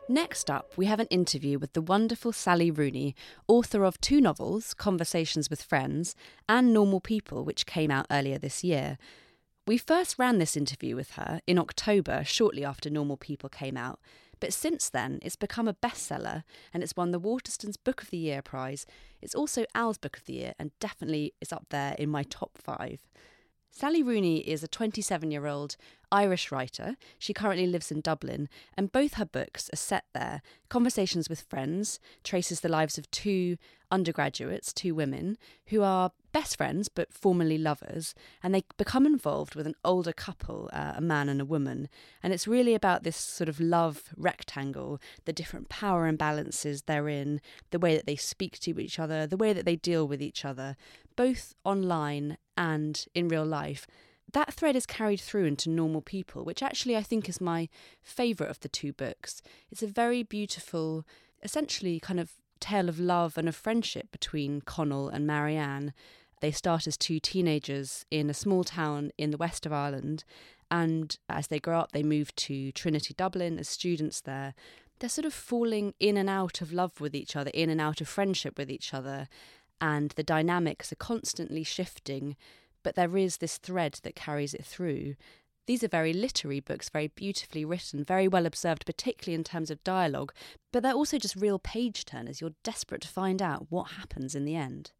[0.07, 3.15] Next up, we have an interview with the wonderful Sally Rooney,
[3.47, 6.15] author of two novels, Conversations with Friends
[6.47, 8.99] and Normal People, which came out earlier this year.
[9.65, 13.99] We first ran this interview with her in October, shortly after Normal People came out,
[14.39, 18.17] but since then it's become a bestseller and it's won the Waterstones Book of the
[18.17, 18.85] Year prize.
[19.23, 22.59] It's also Al's Book of the Year and definitely is up there in my top
[22.59, 22.99] five.
[23.71, 25.75] Sally Rooney is a 27 year old
[26.15, 26.95] Irish writer.
[27.19, 28.47] She currently lives in Dublin,
[28.77, 30.41] and both her books are set there.
[30.69, 33.57] Conversations with Friends traces the lives of two
[33.91, 39.67] undergraduates, two women, who are best friends but formerly lovers, and they become involved with
[39.67, 41.89] an older couple, uh, a man and a woman.
[42.23, 47.05] And it's really about this sort of love rectangle, the different power imbalances they're
[47.71, 50.45] the way that they speak to each other, the way that they deal with each
[50.45, 50.77] other,
[51.17, 53.85] both online and in real life.
[54.33, 57.69] That thread is carried through into Normal People, which actually I think is my
[58.01, 59.41] favourite of the two books.
[59.71, 61.05] It's a very beautiful,
[61.43, 65.93] essentially kind of tale of love and of friendship between Connell and Marianne.
[66.41, 70.23] They start as two teenagers in a small town in the west of Ireland,
[70.69, 74.53] and as they grow up, they move to Trinity Dublin as students there.
[74.99, 78.01] They're sort of falling in and out of love with each other, in and out
[78.01, 79.27] of friendship with each other,
[79.79, 82.35] and the dynamics are constantly shifting,
[82.85, 85.15] but there is this thread that carries it through.
[85.65, 89.83] These are very literary books, very beautifully written, very well observed, particularly in terms of
[89.83, 90.31] dialogue,
[90.71, 92.39] but they're also just real page turners.
[92.39, 94.91] You're desperate to find out what happens in the end.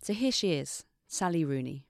[0.00, 1.84] So here she is, Sally Rooney.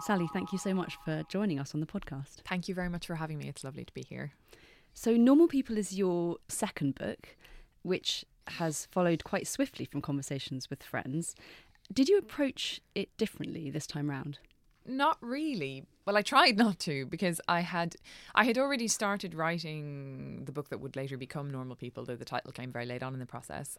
[0.00, 2.42] Sally, thank you so much for joining us on the podcast.
[2.48, 3.48] Thank you very much for having me.
[3.48, 4.32] It's lovely to be here.
[4.92, 7.36] So, Normal People is your second book,
[7.82, 11.34] which has followed quite swiftly from conversations with friends.
[11.92, 14.38] Did you approach it differently this time round?
[14.86, 15.84] Not really.
[16.06, 17.96] Well, I tried not to because I had
[18.34, 22.24] I had already started writing the book that would later become Normal People, though the
[22.24, 23.78] title came very late on in the process.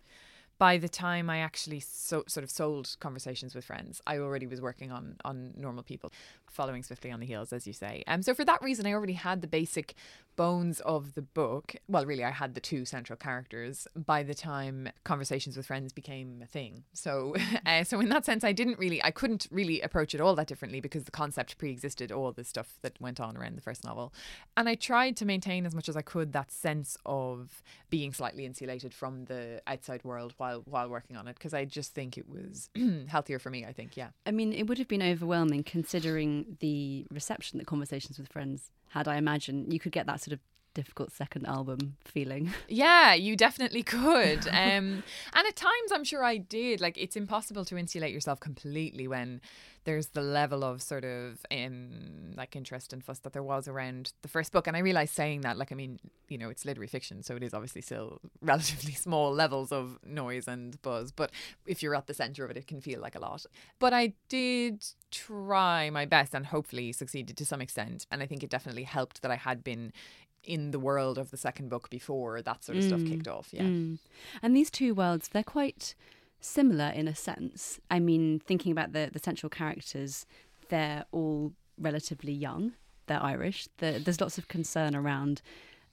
[0.58, 4.62] By the time I actually so, sort of sold conversations with friends, I already was
[4.62, 6.12] working on on normal people,
[6.52, 8.04] following swiftly on the heels, as you say.
[8.06, 9.95] Um, so for that reason, I already had the basic
[10.36, 11.76] bones of the book.
[11.88, 16.41] Well, really, I had the two central characters by the time conversations with friends became
[16.44, 16.84] a thing.
[16.94, 20.36] So, uh, so in that sense, I didn't really, I couldn't really approach it all
[20.36, 23.84] that differently because the concept pre-existed all the stuff that went on around the first
[23.84, 24.13] novel,
[24.58, 28.46] and I tried to maintain as much as I could that sense of being slightly
[28.46, 32.28] insulated from the outside world while while working on it because I just think it
[32.30, 32.70] was
[33.08, 33.65] healthier for me.
[33.65, 34.10] I think, yeah.
[34.26, 39.08] I mean, it would have been overwhelming considering the reception that Conversations with Friends had.
[39.08, 40.39] I imagined you could get that sort of
[40.74, 42.54] difficult second album feeling.
[42.68, 44.48] Yeah, you definitely could.
[44.48, 45.04] Um,
[45.34, 46.80] and at times, I'm sure I did.
[46.80, 49.42] Like, it's impossible to insulate yourself completely when
[49.84, 54.14] there's the level of sort of um, like interest and fuss that there was around
[54.22, 54.68] the first book.
[54.68, 57.44] And I realize saying that, like, I mean, you know, it's literary fiction, so it
[57.44, 61.12] is obviously still relatively small levels of noise and buzz.
[61.12, 61.32] But
[61.66, 63.46] if you're at the center of it, it can feel like a lot.
[63.80, 68.06] But I did try my best and hopefully succeeded to some extent.
[68.12, 69.94] And I think it definitely helped that I had been
[70.43, 73.49] in the world of the second book before that sort of stuff kicked off.
[73.51, 73.63] Yeah.
[73.63, 73.99] Mm.
[74.41, 75.93] And these two worlds, they're quite
[76.39, 77.80] similar in a sense.
[77.89, 80.25] I mean, thinking about the, the central characters,
[80.69, 82.73] they're all relatively young.
[83.08, 83.67] They're Irish.
[83.77, 85.41] there's lots of concern around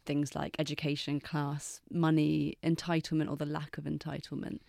[0.06, 4.61] things like education, class, money, entitlement, or the lack of entitlement.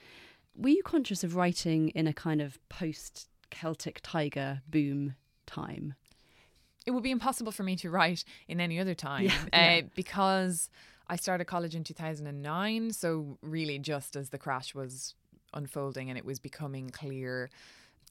[0.55, 5.15] Were you conscious of writing in a kind of post Celtic Tiger boom
[5.45, 5.95] time?
[6.85, 9.81] It would be impossible for me to write in any other time yeah, uh, yeah.
[9.95, 10.69] because
[11.07, 12.91] I started college in 2009.
[12.91, 15.15] So, really, just as the crash was
[15.53, 17.49] unfolding and it was becoming clear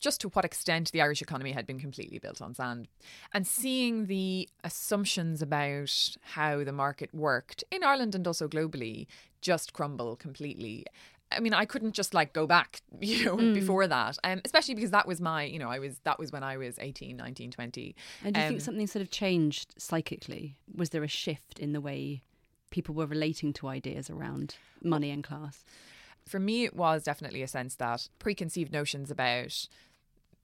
[0.01, 2.89] just to what extent the Irish economy had been completely built on sand.
[3.33, 9.07] And seeing the assumptions about how the market worked in Ireland and also globally
[9.41, 10.87] just crumble completely.
[11.31, 13.55] I mean, I couldn't just like go back, you know, mm.
[13.55, 14.19] before that.
[14.25, 16.79] Um, especially because that was my, you know, I was, that was when I was
[16.79, 17.97] 18, 19, 20.
[18.25, 20.57] And do you um, think something sort of changed psychically?
[20.75, 22.23] Was there a shift in the way
[22.71, 25.65] people were relating to ideas around money and class?
[26.27, 29.69] For me, it was definitely a sense that preconceived notions about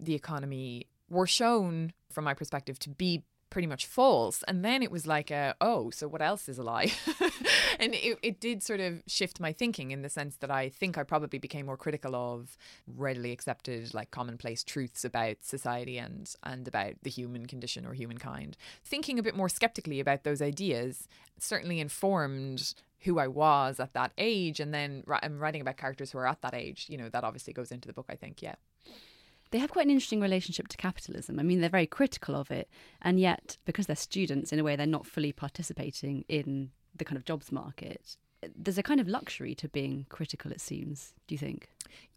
[0.01, 3.23] the economy were shown, from my perspective, to be
[3.55, 4.43] pretty much false.
[4.49, 6.93] And then it was like, a, oh, so what else is a lie?
[7.79, 10.99] and it, it did sort of shift my thinking in the sense that I think
[10.99, 16.67] I probably became more critical of readily accepted, like commonplace truths about society and, and
[16.67, 18.57] about the human condition or humankind.
[18.85, 21.07] Thinking a bit more skeptically about those ideas
[21.39, 24.59] certainly informed who I was at that age.
[24.59, 26.87] And then I'm writing about characters who are at that age.
[26.89, 28.43] You know, that obviously goes into the book, I think.
[28.43, 28.57] Yeah
[29.55, 31.39] they have quite an interesting relationship to capitalism.
[31.39, 32.69] I mean, they're very critical of it,
[33.01, 37.17] and yet, because they're students, in a way, they're not fully participating in the kind
[37.17, 38.17] of jobs market.
[38.57, 41.15] There's a kind of luxury to being critical, it seems.
[41.29, 41.69] Do you think?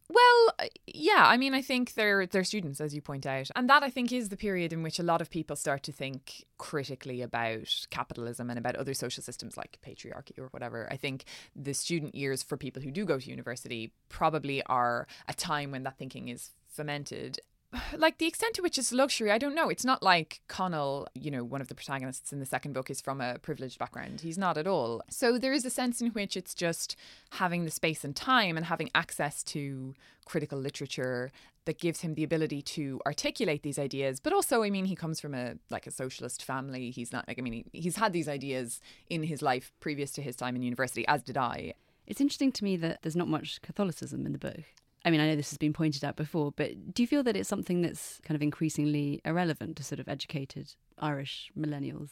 [0.10, 1.26] Well, uh, yeah.
[1.28, 4.12] I mean, I think they're they're students, as you point out, and that I think
[4.12, 8.50] is the period in which a lot of people start to think critically about capitalism
[8.50, 10.88] and about other social systems like patriarchy or whatever.
[10.90, 15.36] I think the student years for people who do go to university probably are a
[15.36, 17.40] time when that thinking is fermented
[17.98, 19.70] like the extent to which it's luxury, I don't know.
[19.70, 23.02] It's not like Connell, you know, one of the protagonists in the second book is
[23.02, 24.22] from a privileged background.
[24.22, 25.02] He's not at all.
[25.10, 26.96] So there is a sense in which it's just
[27.32, 31.32] having the space and time and having access to critical literature
[31.66, 34.22] that gives him the ability to articulate these ideas.
[34.22, 36.92] But also, I mean, he comes from a like a socialist family.
[36.92, 40.22] He's not like I mean, he, he's had these ideas in his life previous to
[40.22, 41.74] his time in university, as did I.
[42.06, 44.64] It's interesting to me that there's not much Catholicism in the book.
[45.06, 47.36] I mean, I know this has been pointed out before, but do you feel that
[47.36, 52.10] it's something that's kind of increasingly irrelevant to sort of educated Irish millennials?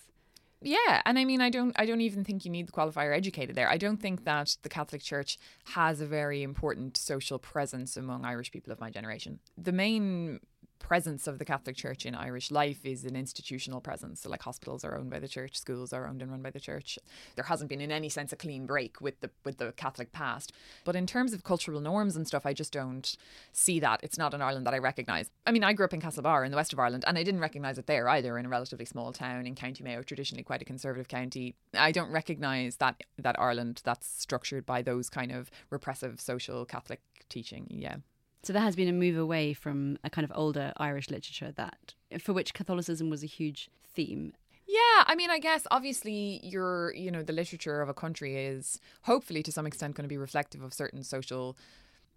[0.62, 3.56] Yeah, and I mean, I don't, I don't even think you need the qualifier educated
[3.56, 3.70] there.
[3.70, 8.52] I don't think that the Catholic Church has a very important social presence among Irish
[8.52, 9.40] people of my generation.
[9.58, 10.40] The main
[10.80, 14.22] presence of the Catholic Church in Irish life is an institutional presence.
[14.22, 16.60] So, like hospitals are owned by the church, schools are owned and run by the
[16.60, 17.00] church.
[17.36, 20.52] There hasn't been, in any sense, a clean break with the with the Catholic past.
[20.84, 23.16] But in terms of cultural norms and stuff, I just don't
[23.52, 24.02] see that.
[24.04, 25.30] It's not an Ireland that I recognise.
[25.46, 27.42] I mean, I grew up in Castlebar in the west of Ireland, and I didn't
[27.42, 28.38] recognise it there either.
[28.38, 32.12] In a relatively small town in County Mayo, traditionally quite a conservative county, I don't
[32.12, 37.68] recognise that that Ireland that's structured by those kind of repressive social Catholic teaching.
[37.70, 37.98] Yeah.
[38.46, 41.96] So there has been a move away from a kind of older Irish literature that
[42.20, 44.34] for which Catholicism was a huge theme.
[44.68, 48.80] Yeah, I mean, I guess obviously your, you know, the literature of a country is
[49.02, 51.58] hopefully to some extent going to be reflective of certain social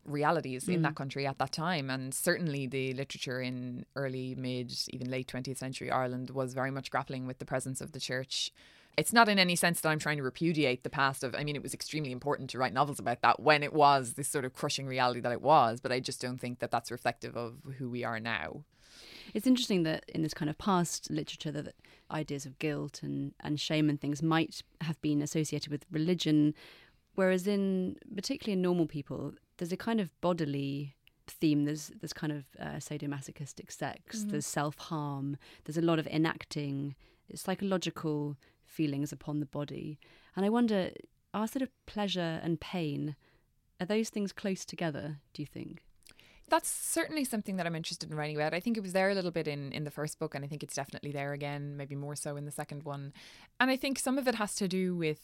[0.05, 0.75] realities mm.
[0.75, 0.97] in that mm.
[0.97, 1.89] country at that time.
[1.89, 6.91] And certainly the literature in early, mid, even late 20th century Ireland was very much
[6.91, 8.53] grappling with the presence of the church
[8.99, 11.55] it's not in any sense that I'm trying to repudiate the past of I mean
[11.55, 14.53] it was extremely important to write novels about that when it was this sort of
[14.53, 17.89] crushing reality that it was but I just don't think that that's reflective of who
[17.89, 18.65] we are now.
[19.35, 21.75] It's interesting that in this kind of past literature that
[22.11, 26.55] ideas of guilt and, and shame and things might have been associated with religion
[27.15, 30.97] whereas in particularly in normal people there's a kind of bodily
[31.29, 34.31] theme there's there's kind of uh, sadomasochistic sex mm-hmm.
[34.31, 36.97] there's self-harm there's a lot of enacting
[37.35, 38.37] psychological
[38.69, 39.99] feelings upon the body.
[40.37, 40.91] And I wonder,
[41.35, 43.17] are sort of pleasure and pain,
[43.81, 45.83] are those things close together, do you think?
[46.49, 48.55] That's certainly something that I'm interested in writing about.
[48.55, 50.49] I think it was there a little bit in, in the first book, and I
[50.49, 53.13] think it's definitely there again, maybe more so in the second one.
[53.61, 55.21] And I think some of it has to do with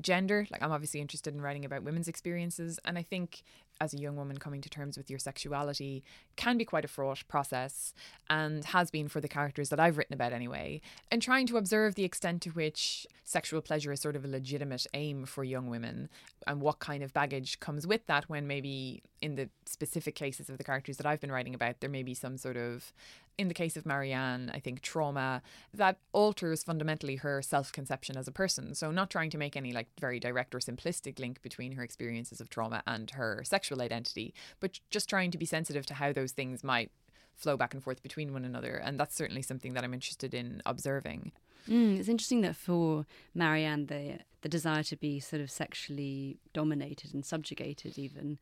[0.00, 0.46] gender.
[0.50, 2.78] Like, I'm obviously interested in writing about women's experiences.
[2.84, 3.42] And I think
[3.80, 6.02] as a young woman coming to terms with your sexuality
[6.36, 7.94] can be quite a fraught process
[8.28, 10.80] and has been for the characters that I've written about anyway.
[11.10, 14.86] And trying to observe the extent to which sexual pleasure is sort of a legitimate
[14.94, 16.08] aim for young women
[16.46, 20.58] and what kind of baggage comes with that when maybe in the specific cases of
[20.58, 22.92] the characters that I've been writing about, there may be some sort of
[23.38, 25.42] in the case of Marianne, I think trauma
[25.72, 28.74] that alters fundamentally her self conception as a person.
[28.74, 32.40] So, not trying to make any like very direct or simplistic link between her experiences
[32.40, 36.32] of trauma and her sexual identity, but just trying to be sensitive to how those
[36.32, 36.90] things might
[37.34, 38.76] flow back and forth between one another.
[38.76, 41.32] And that's certainly something that I'm interested in observing.
[41.68, 47.12] Mm, it's interesting that for Marianne, the the desire to be sort of sexually dominated
[47.12, 48.38] and subjugated, even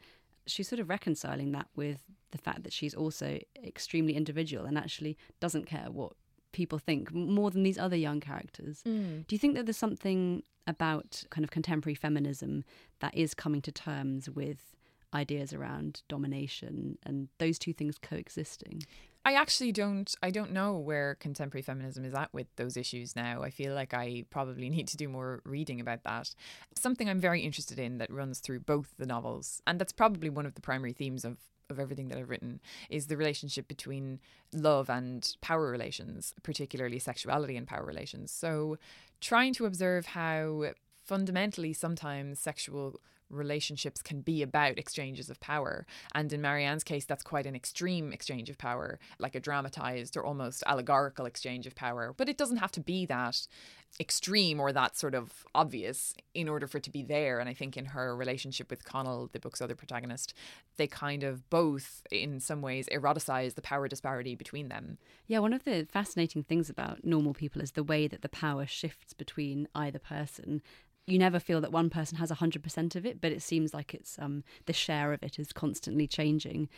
[0.47, 5.17] she's sort of reconciling that with the fact that she's also extremely individual and actually
[5.41, 6.13] doesn't care what
[6.53, 8.83] people think more than these other young characters.
[8.87, 9.27] Mm.
[9.27, 12.65] Do you think that there's something about kind of contemporary feminism
[13.01, 14.76] that is coming to terms with
[15.15, 18.83] ideas around domination and those two things coexisting?
[19.25, 23.43] I actually don't I don't know where contemporary feminism is at with those issues now.
[23.43, 26.33] I feel like I probably need to do more reading about that.
[26.79, 30.47] Something I'm very interested in that runs through both the novels and that's probably one
[30.47, 31.39] of the primary themes of
[31.69, 34.21] of everything that I've written is the relationship between
[34.53, 38.31] love and power relations, particularly sexuality and power relations.
[38.31, 38.79] So
[39.21, 40.73] trying to observe how
[41.05, 43.01] fundamentally sometimes sexual
[43.31, 45.87] relationships can be about exchanges of power.
[46.15, 50.25] And in Marianne's case, that's quite an extreme exchange of power, like a dramatized or
[50.25, 52.15] almost allegorical exchange of power.
[52.17, 53.47] But it doesn't have to be that
[53.99, 57.39] extreme or that sort of obvious in order for it to be there.
[57.39, 60.35] And I think in her relationship with Connell, the book's other protagonist,
[60.77, 64.99] they kind of both, in some ways, eroticize the power disparity between them.
[65.27, 68.67] Yeah, one of the fascinating things about normal people is the way that the power
[68.67, 70.63] shifts between either person
[71.07, 74.19] you never feel that one person has 100% of it, but it seems like it's
[74.19, 76.69] um, the share of it is constantly changing.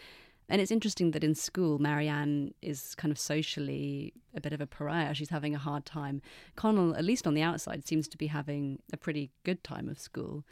[0.50, 4.66] And it's interesting that in school, Marianne is kind of socially a bit of a
[4.66, 5.12] pariah.
[5.14, 6.22] She's having a hard time.
[6.56, 9.98] Connell, at least on the outside, seems to be having a pretty good time of
[9.98, 10.44] school.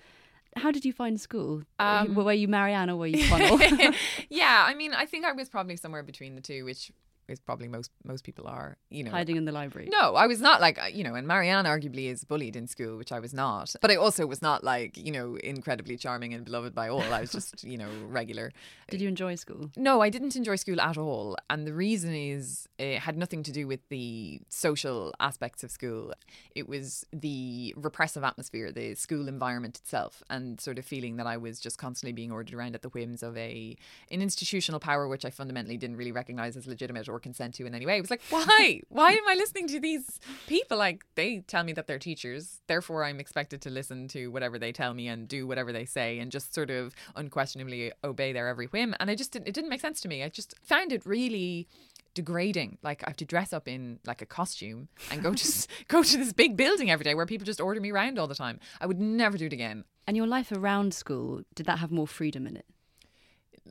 [0.56, 1.62] How did you find school?
[1.78, 3.58] Um, were you Marianne or were you Connell?
[4.30, 6.90] yeah, I mean, I think I was probably somewhere between the two, which
[7.28, 8.76] is probably most most people are.
[8.90, 9.88] You know, hiding in the library.
[9.90, 13.12] No, I was not like you know, and Marianne arguably is bullied in school, which
[13.12, 13.74] I was not.
[13.80, 17.02] But I also was not like you know incredibly charming and beloved by all.
[17.02, 18.52] I was just you know regular.
[18.90, 19.70] Did you enjoy school?
[19.76, 23.52] No, I didn't enjoy school at all, and the reason is it had nothing to
[23.52, 26.12] do with the social aspects of school.
[26.54, 31.36] It was the repressive atmosphere, the school environment itself, and sort of feeling that I
[31.36, 33.76] was just constantly being ordered around at the whims of a
[34.10, 37.74] an institutional power which I fundamentally didn't really recognize as legitimate or consent to in
[37.74, 37.98] any way.
[37.98, 38.80] It was like, why?
[38.88, 40.78] why am I listening to these people?
[40.78, 42.60] Like, they tell me that they're teachers.
[42.66, 46.18] Therefore, I'm expected to listen to whatever they tell me and do whatever they say
[46.18, 48.94] and just sort of unquestionably obey their every whim.
[49.00, 50.22] And I just didn't, it didn't make sense to me.
[50.22, 51.68] I just found it really
[52.16, 52.78] degrading.
[52.82, 56.16] Like I have to dress up in like a costume and go to go to
[56.16, 58.58] this big building every day where people just order me around all the time.
[58.80, 59.84] I would never do it again.
[60.08, 62.64] And your life around school, did that have more freedom in it?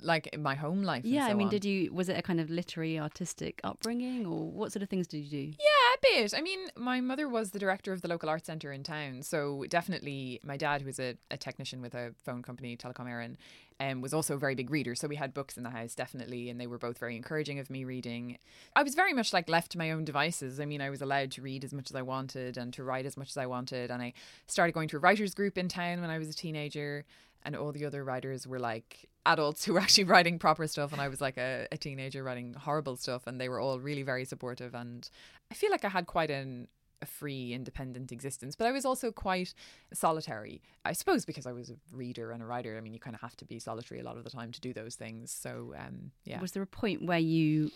[0.01, 1.05] Like in my home life.
[1.05, 1.51] Yeah, so I mean, on.
[1.51, 5.07] did you was it a kind of literary artistic upbringing, or what sort of things
[5.07, 5.53] did you do?
[5.59, 6.33] Yeah, a bit.
[6.35, 9.65] I mean, my mother was the director of the local art centre in town, so
[9.69, 13.35] definitely my dad, who was a, a technician with a phone company, Telecom Éireann,
[13.79, 14.95] um, was also a very big reader.
[14.95, 17.69] So we had books in the house, definitely, and they were both very encouraging of
[17.69, 18.37] me reading.
[18.75, 20.59] I was very much like left to my own devices.
[20.59, 23.05] I mean, I was allowed to read as much as I wanted and to write
[23.05, 24.13] as much as I wanted, and I
[24.47, 27.05] started going to a writers group in town when I was a teenager
[27.45, 31.01] and all the other writers were like adults who were actually writing proper stuff and
[31.01, 34.25] I was like a, a, teenager writing horrible stuff and they were all really very
[34.25, 35.09] supportive and
[35.51, 36.67] I feel like I had quite an
[37.01, 39.53] a free independent existence but I was also quite
[39.93, 43.15] solitary I suppose because I was a reader and a writer I mean you kind
[43.15, 45.73] of have to be solitary a lot of the time to do those things so
[45.77, 47.69] um, yeah was there a point where you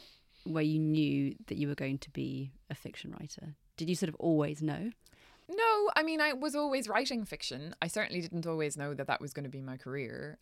[0.46, 4.10] where you knew that you were going to be a fiction writer did you sort
[4.10, 4.92] of always know
[5.50, 7.74] no, I mean, I was always writing fiction.
[7.82, 10.38] I certainly didn't always know that that was going to be my career.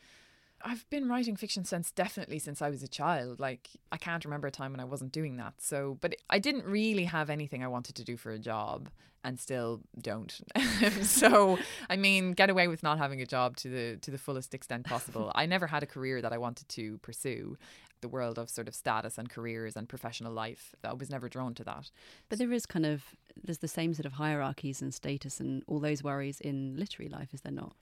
[0.63, 3.39] I've been writing fiction since definitely since I was a child.
[3.39, 5.55] Like, I can't remember a time when I wasn't doing that.
[5.59, 8.89] So, but I didn't really have anything I wanted to do for a job
[9.23, 10.39] and still don't.
[11.01, 11.57] so,
[11.89, 14.85] I mean, get away with not having a job to the to the fullest extent
[14.85, 15.31] possible.
[15.35, 17.57] I never had a career that I wanted to pursue
[18.01, 20.75] the world of sort of status and careers and professional life.
[20.83, 21.91] I was never drawn to that.
[22.29, 23.03] But there is kind of
[23.43, 27.33] there's the same sort of hierarchies and status and all those worries in literary life,
[27.33, 27.73] is there not?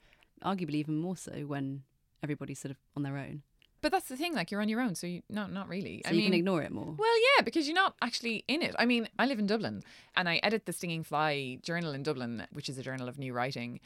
[0.44, 1.82] Arguably even more so when
[2.22, 3.42] everybody's sort of on their own.
[3.82, 6.02] But that's the thing, like you're on your own, so you not not really.
[6.04, 6.94] So I you mean, can ignore it more.
[6.98, 8.74] Well, yeah, because you're not actually in it.
[8.78, 9.82] I mean, I live in Dublin
[10.16, 13.32] and I edit the Stinging Fly journal in Dublin, which is a journal of new
[13.32, 13.80] writing.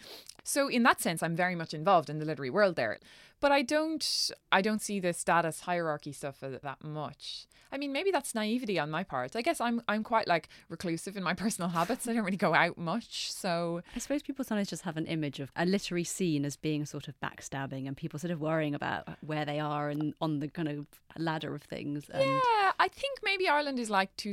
[0.45, 2.99] So in that sense, I'm very much involved in the literary world there.
[3.41, 7.47] But I don't I don't see the status hierarchy stuff that much.
[7.73, 9.37] I mean, maybe that's naivety on my part.
[9.37, 12.07] I guess I'm I'm quite like reclusive in my personal habits.
[12.09, 13.33] I don't really go out much.
[13.33, 16.85] So I suppose people sometimes just have an image of a literary scene as being
[16.85, 20.41] sort of backstabbing and people sort of worrying about uh, where they are and on
[20.41, 20.87] the kind of
[21.17, 22.09] ladder of things.
[22.11, 22.23] And...
[22.23, 24.33] Yeah, I think maybe Ireland is like too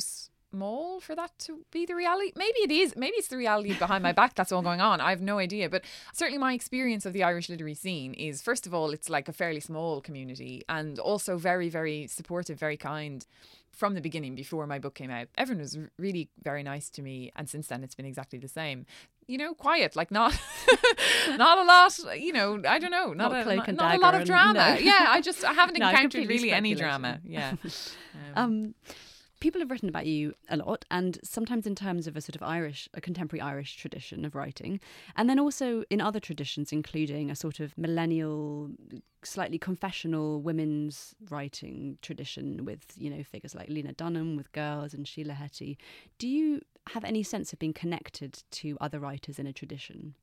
[0.51, 2.31] small for that to be the reality.
[2.35, 2.95] Maybe it is.
[2.95, 5.01] Maybe it's the reality behind my back that's all going on.
[5.01, 5.69] I have no idea.
[5.69, 5.83] But
[6.13, 9.33] certainly my experience of the Irish literary scene is first of all, it's like a
[9.33, 13.25] fairly small community and also very, very supportive, very kind
[13.71, 15.27] from the beginning before my book came out.
[15.37, 18.85] Everyone was really very nice to me and since then it's been exactly the same.
[19.27, 20.33] You know, quiet, like not
[21.37, 24.15] not a lot, you know, I don't know, not, Not a, not, not a lot
[24.15, 24.53] of drama.
[24.53, 24.77] no.
[24.79, 27.19] Yeah, I just I haven't No, encountered really any drama.
[27.25, 27.55] Yeah.
[28.35, 28.73] Um,
[29.39, 32.43] people have written about you a lot, and sometimes in terms of a sort of
[32.43, 34.79] Irish, a contemporary Irish tradition of writing,
[35.15, 38.71] and then also in other traditions, including a sort of millennial,
[39.23, 45.07] slightly confessional women's writing tradition with, you know, figures like Lena Dunham with Girls and
[45.07, 45.77] Sheila Heti.
[46.17, 50.15] Do you have any sense of being connected to other writers in a tradition?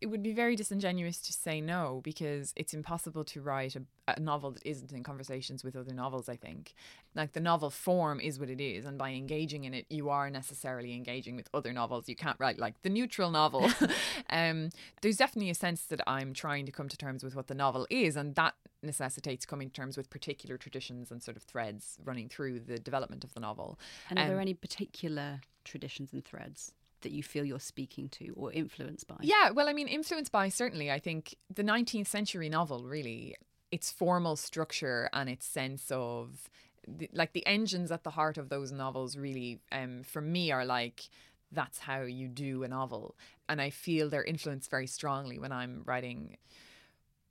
[0.00, 4.20] It would be very disingenuous to say no because it's impossible to write a, a
[4.20, 6.74] novel that isn't in conversations with other novels i think.
[7.14, 10.30] Like the novel form is what it is and by engaging in it you are
[10.30, 12.08] necessarily engaging with other novels.
[12.08, 13.70] You can't write like the neutral novel.
[14.30, 14.70] Um,
[15.00, 17.86] there's definitely a sense that i'm trying to come to terms with what the novel
[17.88, 22.28] is and that necessitates coming to terms with particular traditions and sort of threads running
[22.28, 23.78] through the development of the novel.
[24.10, 26.72] And are there Um, any particular traditions and threads
[27.02, 29.16] that you feel you're speaking to or influenced by?
[29.20, 33.36] Yeah, well, I mean, influenced by certainly, I think the 19th century novel really,
[33.70, 36.50] its formal structure and its sense of
[36.86, 40.64] the, like the engines at the heart of those novels really, um, for me, are
[40.64, 41.08] like
[41.52, 43.16] that's how you do a novel,
[43.48, 46.36] and I feel they're influenced very strongly when I'm writing.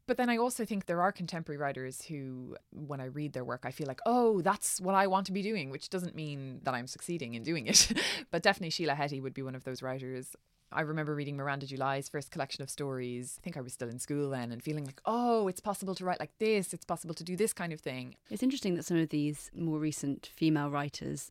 [0.08, 3.62] But then I also think there are contemporary writers who, when I read their work,
[3.66, 6.74] I feel like, oh, that's what I want to be doing, which doesn't mean that
[6.74, 7.92] I'm succeeding in doing it.
[8.32, 10.34] but definitely Sheila Heti would be one of those writers.
[10.72, 13.38] I remember reading Miranda July's first collection of stories.
[13.40, 16.06] I think I was still in school then and feeling like, oh, it's possible to
[16.06, 16.74] write like this.
[16.74, 18.16] It's possible to do this kind of thing.
[18.30, 21.30] It's interesting that some of these more recent female writers,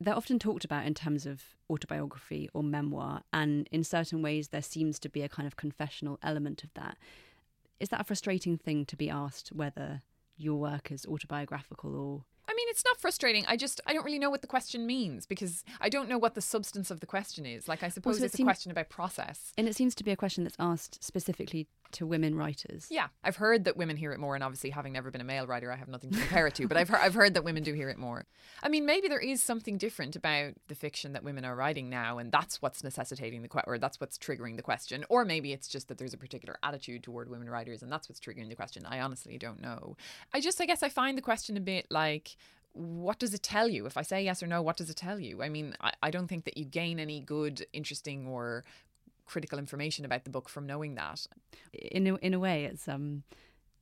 [0.00, 4.62] they're often talked about in terms of autobiography or memoir, and in certain ways, there
[4.62, 6.98] seems to be a kind of confessional element of that.
[7.80, 10.02] Is that a frustrating thing to be asked whether
[10.36, 13.44] your work is autobiographical or I mean, it's not frustrating.
[13.46, 16.34] I just, I don't really know what the question means because I don't know what
[16.34, 17.68] the substance of the question is.
[17.68, 19.52] Like, I suppose it it's a seems- question about process.
[19.56, 22.86] and it seems to be a question that's asked specifically to women writers.
[22.90, 25.46] Yeah, I've heard that women hear it more, and obviously, having never been a male
[25.46, 26.68] writer, I have nothing to compare it to.
[26.68, 28.24] But I've heard, I've heard that women do hear it more.
[28.62, 32.18] I mean, maybe there is something different about the fiction that women are writing now,
[32.18, 35.04] and that's what's necessitating the que- or that's what's triggering the question.
[35.08, 38.20] Or maybe it's just that there's a particular attitude toward women writers, and that's what's
[38.20, 38.84] triggering the question.
[38.86, 39.96] I honestly don't know.
[40.32, 42.36] I just, I guess, I find the question a bit like.
[42.74, 43.84] What does it tell you?
[43.84, 45.42] If I say yes or no, what does it tell you?
[45.42, 48.64] I mean, I, I don't think that you gain any good, interesting, or
[49.26, 51.26] critical information about the book from knowing that.
[51.72, 53.22] In a, in a way, it's um,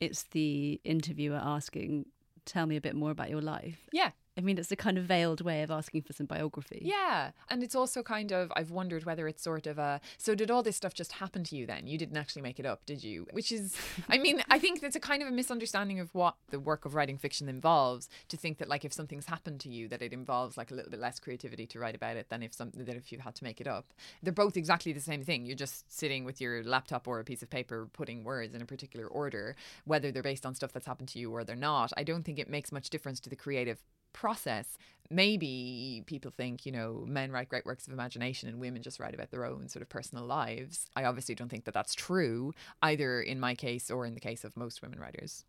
[0.00, 2.06] it's the interviewer asking,
[2.44, 5.04] "Tell me a bit more about your life." Yeah, I mean, it's a kind of
[5.04, 6.82] veiled way of asking for some biography.
[6.84, 7.32] Yeah.
[7.48, 10.62] And it's also kind of, I've wondered whether it's sort of a, so did all
[10.62, 11.86] this stuff just happen to you then?
[11.86, 13.26] You didn't actually make it up, did you?
[13.32, 13.76] Which is,
[14.08, 16.94] I mean, I think it's a kind of a misunderstanding of what the work of
[16.94, 20.56] writing fiction involves to think that like if something's happened to you, that it involves
[20.56, 23.10] like a little bit less creativity to write about it than if something that if
[23.12, 23.92] you had to make it up.
[24.22, 25.44] They're both exactly the same thing.
[25.44, 28.66] You're just sitting with your laptop or a piece of paper putting words in a
[28.66, 31.92] particular order, whether they're based on stuff that's happened to you or they're not.
[31.96, 33.82] I don't think it makes much difference to the creative
[34.12, 34.78] process.
[35.10, 39.14] Maybe people think, you know, men write great works of imagination and women just write
[39.14, 40.86] about their own sort of personal lives.
[40.94, 44.44] I obviously don't think that that's true, either in my case or in the case
[44.44, 45.44] of most women writers.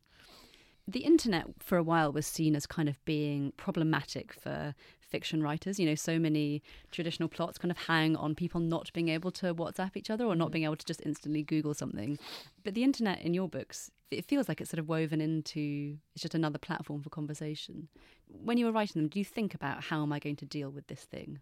[0.87, 5.79] the internet for a while was seen as kind of being problematic for fiction writers.
[5.79, 9.53] You know, so many traditional plots kind of hang on people not being able to
[9.53, 10.53] WhatsApp each other or not mm-hmm.
[10.53, 12.17] being able to just instantly Google something.
[12.63, 16.21] But the internet in your books, it feels like it's sort of woven into, it's
[16.21, 17.87] just another platform for conversation.
[18.27, 20.69] When you were writing them, do you think about how am I going to deal
[20.69, 21.39] with this thing?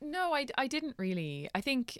[0.00, 1.48] No, I, I didn't really.
[1.54, 1.98] I think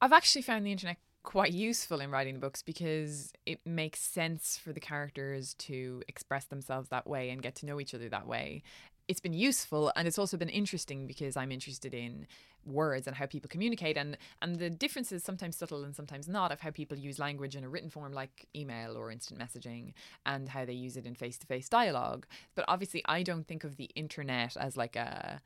[0.00, 4.56] I've actually found the internet quite useful in writing the books because it makes sense
[4.56, 8.26] for the characters to express themselves that way and get to know each other that
[8.26, 8.62] way.
[9.10, 12.28] It's been useful and it's also been interesting because I'm interested in
[12.64, 16.60] words and how people communicate and and the differences sometimes subtle and sometimes not of
[16.60, 19.94] how people use language in a written form like email or instant messaging
[20.26, 22.24] and how they use it in face-to-face dialogue.
[22.54, 25.40] But obviously I don't think of the internet as like a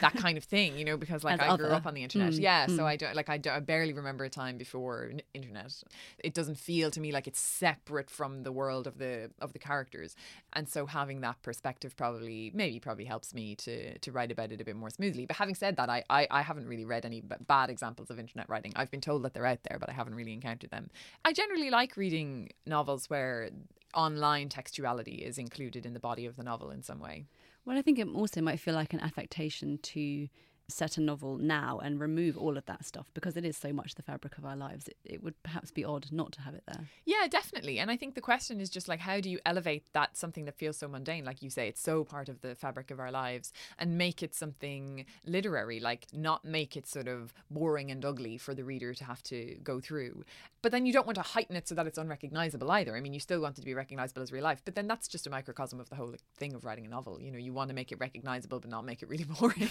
[0.00, 2.32] that kind of thing, you know, because like As I grew up on the internet.
[2.32, 2.84] Mm, yeah, so mm.
[2.84, 5.72] I don't like I, don't, I barely remember a time before n- internet.
[6.18, 9.58] It doesn't feel to me like it's separate from the world of the of the
[9.58, 10.16] characters,
[10.52, 14.60] and so having that perspective probably maybe probably helps me to to write about it
[14.60, 15.26] a bit more smoothly.
[15.26, 18.18] But having said that, I I, I haven't really read any b- bad examples of
[18.18, 18.72] internet writing.
[18.76, 20.90] I've been told that they're out there, but I haven't really encountered them.
[21.24, 23.50] I generally like reading novels where
[23.94, 27.26] online textuality is included in the body of the novel in some way.
[27.64, 30.28] Well, I think it also might feel like an affectation to
[30.68, 33.94] set a novel now and remove all of that stuff because it is so much
[33.94, 34.88] the fabric of our lives.
[34.88, 36.88] It, it, would perhaps be odd not to have it there.
[37.04, 37.78] Yeah, definitely.
[37.78, 40.56] And I think the question is just like, how do you elevate that something that
[40.56, 41.24] feels so mundane?
[41.24, 44.34] Like you say, it's so part of the fabric of our lives and make it
[44.34, 49.04] something literary, like not make it sort of boring and ugly for the reader to
[49.04, 50.24] have to go through.
[50.62, 52.96] But then you don't want to heighten it so that it's unrecognizable either.
[52.96, 55.08] I mean, you still want it to be recognizable as real life, but then that's
[55.08, 57.20] just a microcosm of the whole thing of writing a novel.
[57.20, 59.70] You know, you want to make it recognizable, but not make it really boring.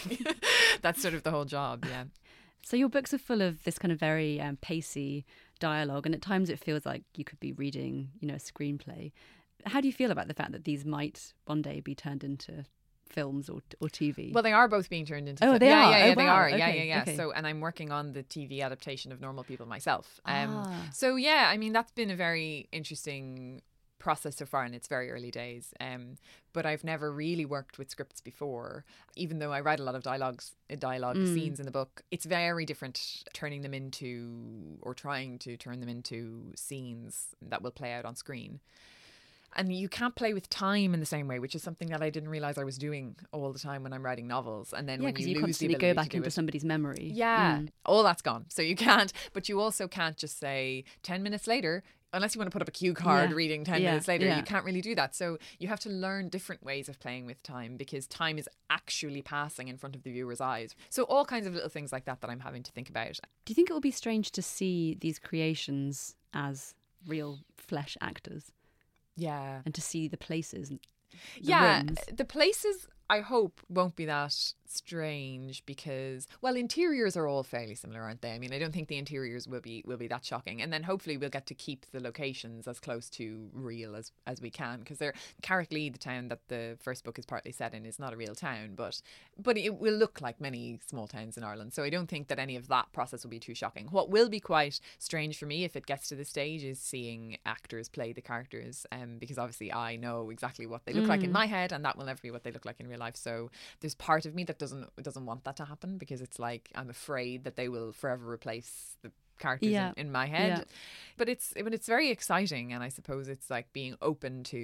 [0.84, 2.06] that's sort of the whole job, yeah.
[2.64, 5.26] So your books are full of this kind of very um, pacey
[5.60, 9.12] dialogue, and at times it feels like you could be reading, you know, a screenplay.
[9.66, 12.66] How do you feel about the fact that these might one day be turned into
[13.10, 14.32] films or or TV?
[14.34, 15.46] Well, they are both being turned into.
[15.46, 15.92] Oh, they yeah, are.
[15.92, 16.36] Yeah, Oh, yeah, they wow.
[16.36, 16.50] are.
[16.50, 17.02] Yeah, yeah, yeah.
[17.02, 17.16] okay.
[17.16, 20.20] So, and I'm working on the TV adaptation of Normal People myself.
[20.26, 20.90] Um, Ah.
[20.94, 23.62] So yeah, I mean that's been a very interesting
[24.02, 25.74] process so far, and it's very early days.
[25.80, 26.18] Um,
[26.54, 28.84] but I've never really worked with scripts before,
[29.16, 31.34] even though I write a lot of dialogues, uh, dialogue Mm.
[31.34, 32.02] scenes in the book.
[32.12, 37.72] It's very different turning them into or trying to turn them into scenes that will
[37.72, 38.60] play out on screen.
[39.54, 42.10] And you can't play with time in the same way, which is something that I
[42.10, 44.72] didn't realize I was doing all the time when I'm writing novels.
[44.74, 46.64] And then yeah, when because you, you, lose the constantly go back into it- somebody's
[46.64, 47.12] memory.
[47.14, 47.68] yeah, Mm.
[47.86, 48.46] all that's gone.
[48.48, 51.84] So you can't, but you also can't just say 10 minutes later,
[52.14, 53.36] unless you want to put up a cue card Yeah.
[53.36, 54.38] reading 10 Yeah, minutes later, yeah.
[54.38, 55.16] you can't really do that.
[55.16, 59.22] So you have to learn different ways of playing with time because time is actually
[59.22, 60.76] passing in front of the viewer's eyes.
[60.90, 63.14] So all kinds of little things like that that I'm having to think about.
[63.46, 66.74] Do you think it will be strange to see these creations as
[67.08, 68.52] real flesh actors
[69.16, 69.62] Yeah.
[69.66, 70.70] and to see the places?
[70.70, 70.80] The
[71.40, 72.00] yeah, rooms?
[72.12, 78.02] the places I hope won't be that strange because well interiors are all fairly similar
[78.02, 78.32] aren't they?
[78.32, 80.62] I mean I don't think the interiors will be will be that shocking.
[80.62, 84.42] And then hopefully we'll get to keep the locations as close to real as as
[84.42, 87.86] we can because they're Carricklea the town that the first book is partly set in
[87.86, 89.02] is not a real town but
[89.38, 91.74] but it will look like many small towns in Ireland.
[91.74, 93.88] So I don't think that any of that process will be too shocking.
[93.88, 97.38] What will be quite strange for me if it gets to the stage is seeing
[97.46, 101.32] actors play the characters um, because obviously I know exactly what they look like in
[101.32, 103.16] my head and that will never be what they look like in real life.
[103.16, 103.50] So
[103.80, 106.90] there's part of me that doesn't doesn't want that to happen because it's like I'm
[106.90, 108.72] afraid that they will forever replace
[109.04, 109.90] the characters Yeah.
[109.98, 110.64] in, in my head Yeah.
[111.18, 114.60] but it's but it's very exciting and I suppose it's like being open to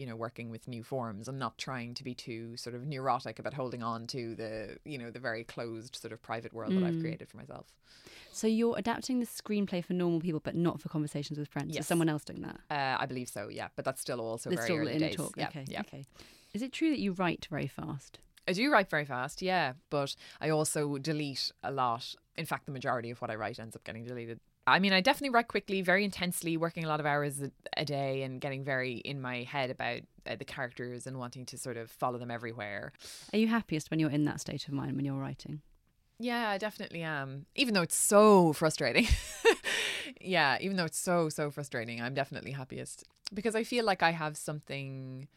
[0.00, 3.36] you know working with new forms and not trying to be too sort of neurotic
[3.40, 4.52] about holding on to the
[4.92, 7.04] you know the very closed sort of private world that I've Mm.
[7.06, 7.66] created for myself
[8.40, 11.76] So you're adapting the screenplay for normal people, but not for conversations with friends.
[11.76, 12.58] Is someone else doing that?
[12.76, 15.16] uh, I believe so yeah but that's still also It's very still early in days
[15.16, 15.32] talk.
[15.36, 15.64] yeah okay.
[15.74, 16.04] yeah Okay.
[16.56, 18.12] Is it true that you write very fast?
[18.48, 22.14] I do write very fast, yeah, but I also delete a lot.
[22.36, 24.40] In fact, the majority of what I write ends up getting deleted.
[24.66, 27.84] I mean, I definitely write quickly, very intensely, working a lot of hours a, a
[27.84, 31.76] day and getting very in my head about uh, the characters and wanting to sort
[31.76, 32.92] of follow them everywhere.
[33.32, 35.62] Are you happiest when you're in that state of mind when you're writing?
[36.18, 37.46] Yeah, I definitely am.
[37.56, 39.08] Even though it's so frustrating.
[40.20, 44.10] yeah, even though it's so, so frustrating, I'm definitely happiest because I feel like I
[44.10, 45.28] have something,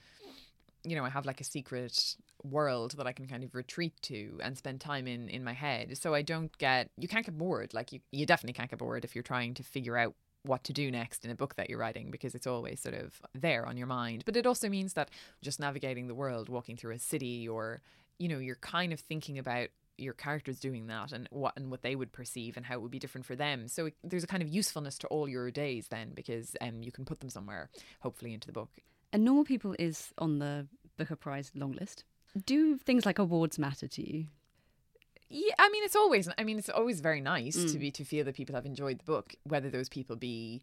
[0.83, 4.39] you know, I have like a secret world that I can kind of retreat to
[4.43, 5.97] and spend time in in my head.
[5.97, 7.73] So I don't get, you can't get bored.
[7.73, 10.73] Like you, you definitely can't get bored if you're trying to figure out what to
[10.73, 13.77] do next in a book that you're writing because it's always sort of there on
[13.77, 14.23] your mind.
[14.25, 15.09] But it also means that
[15.41, 17.81] just navigating the world, walking through a city or,
[18.19, 21.83] you know, you're kind of thinking about your characters doing that and what and what
[21.83, 23.67] they would perceive and how it would be different for them.
[23.67, 26.91] So it, there's a kind of usefulness to all your days then because um you
[26.91, 27.69] can put them somewhere,
[27.99, 28.69] hopefully into the book.
[29.13, 32.03] And Normal People is on the Booker Prize long list.
[32.45, 34.25] Do things like awards matter to you?
[35.29, 37.79] Yeah, I mean it's always I mean it's always very nice to Mm.
[37.79, 40.61] be to feel that people have enjoyed the book, whether those people be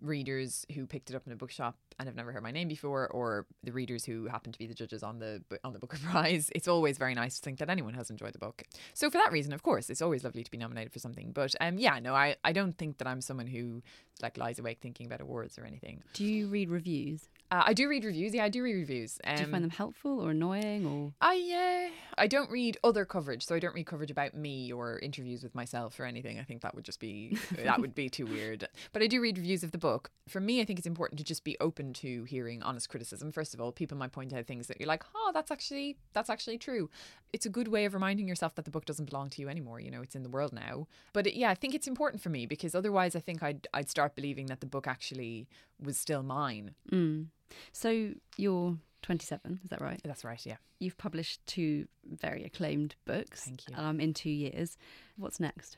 [0.00, 3.08] readers who picked it up in a bookshop and have never heard my name before
[3.08, 6.50] or the readers who happen to be the judges on the on the Booker Prize.
[6.54, 8.62] It's always very nice to think that anyone has enjoyed the book.
[8.94, 11.32] So for that reason, of course, it's always lovely to be nominated for something.
[11.32, 13.82] But um yeah, no, I I don't think that I'm someone who
[14.22, 16.02] like lies awake thinking about awards or anything.
[16.12, 17.28] Do you read reviews?
[17.50, 18.34] Uh, I do read reviews.
[18.34, 19.18] Yeah, I do read reviews.
[19.24, 23.04] Um, Do you find them helpful or annoying or I uh, I don't read other
[23.04, 26.38] coverage, so I don't read coverage about me or interviews with myself or anything.
[26.38, 28.68] I think that would just be that would be too weird.
[28.92, 30.10] But I do read reviews of the book.
[30.28, 33.32] For me, I think it's important to just be open to hearing honest criticism.
[33.32, 36.28] First of all, people might point out things that you're like, oh, that's actually that's
[36.28, 36.90] actually true.
[37.32, 39.80] It's a good way of reminding yourself that the book doesn't belong to you anymore.
[39.80, 40.86] You know, it's in the world now.
[41.14, 43.88] But it, yeah, I think it's important for me because otherwise, I think I'd I'd
[43.88, 45.48] start believing that the book actually
[45.82, 46.74] was still mine.
[46.90, 47.26] Mm.
[47.72, 50.00] So you're 27, is that right?
[50.04, 50.44] That's right.
[50.44, 50.56] Yeah.
[50.80, 53.74] You've published two very acclaimed books Thank you.
[53.76, 54.76] um, in two years.
[55.16, 55.76] What's next?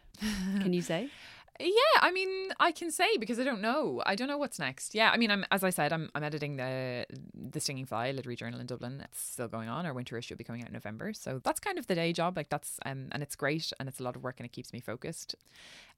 [0.61, 1.11] Can you say?
[1.63, 4.03] Yeah, I mean, I can say because I don't know.
[4.07, 4.95] I don't know what's next.
[4.95, 7.05] Yeah, I mean, I'm as I said, I'm I'm editing the
[7.35, 9.03] the Stinging Fly literary journal in Dublin.
[9.05, 9.85] It's still going on.
[9.85, 11.13] Our winter issue will be coming out in November.
[11.13, 12.35] So that's kind of the day job.
[12.35, 14.73] Like that's um, and it's great and it's a lot of work and it keeps
[14.73, 15.35] me focused.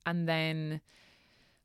[0.05, 0.81] And then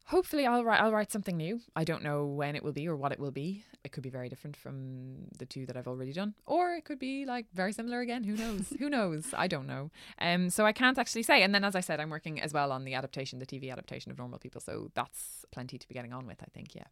[0.08, 1.62] hopefully I'll write I'll write something new.
[1.76, 3.64] I don't know when it will be or what it will be.
[3.84, 7.00] It could be very different from the two that I've already done, or it could
[7.00, 8.24] be like very similar again.
[8.24, 8.74] Who knows?
[8.80, 9.34] Who knows?
[9.38, 9.92] I don't know.
[10.20, 11.44] Um, so I can't actually say.
[11.44, 14.12] And then, as I said, I'm working as well on the adaptation, the TV adaptation
[14.12, 14.62] of Normal People.
[14.62, 16.42] So that's plenty to be getting on with.
[16.42, 16.76] I think.
[16.76, 16.86] Yeah.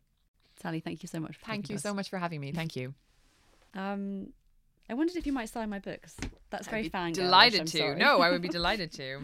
[0.62, 1.38] Sally, thank you so much.
[1.46, 2.52] thank you so much for having me.
[2.52, 2.94] Thank you.
[3.74, 4.30] Um,
[4.90, 6.16] I wondered if you might sign my books.
[6.50, 7.16] That's very fangirlish.
[7.16, 7.78] Delighted to.
[7.78, 7.96] sorry.
[7.98, 9.20] No, I would be delighted to.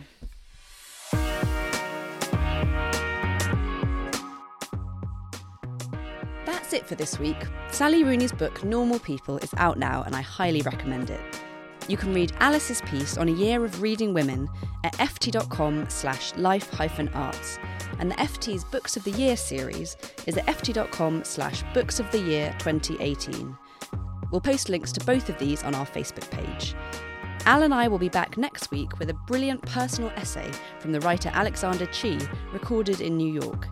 [6.71, 7.35] That's it for this week.
[7.69, 11.19] Sally Rooney's book Normal People is out now and I highly recommend it.
[11.89, 14.47] You can read Alice's piece on a year of reading women
[14.85, 17.59] at ft.com slash life hyphen arts.
[17.99, 22.19] And the FT's Books of the Year series is at ft.com slash books of the
[22.21, 23.57] year 2018.
[24.31, 26.73] We'll post links to both of these on our Facebook page.
[27.45, 30.49] Al and I will be back next week with a brilliant personal essay
[30.79, 32.19] from the writer Alexander Chee,
[32.53, 33.67] recorded in New York.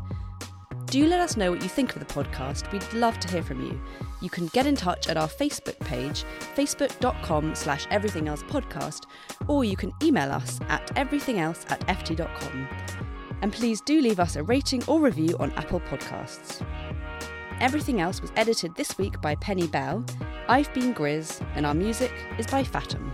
[0.90, 2.72] Do let us know what you think of the podcast.
[2.72, 3.80] We'd love to hear from you.
[4.22, 6.24] You can get in touch at our Facebook page,
[6.56, 9.04] facebook.com slash everything else podcast,
[9.48, 12.68] or you can email us at everythingelse at ft.com.
[13.44, 16.66] And please do leave us a rating or review on Apple Podcasts.
[17.60, 20.04] Everything else was edited this week by Penny Bell.
[20.48, 23.14] I've been Grizz, and our music is by Fathom.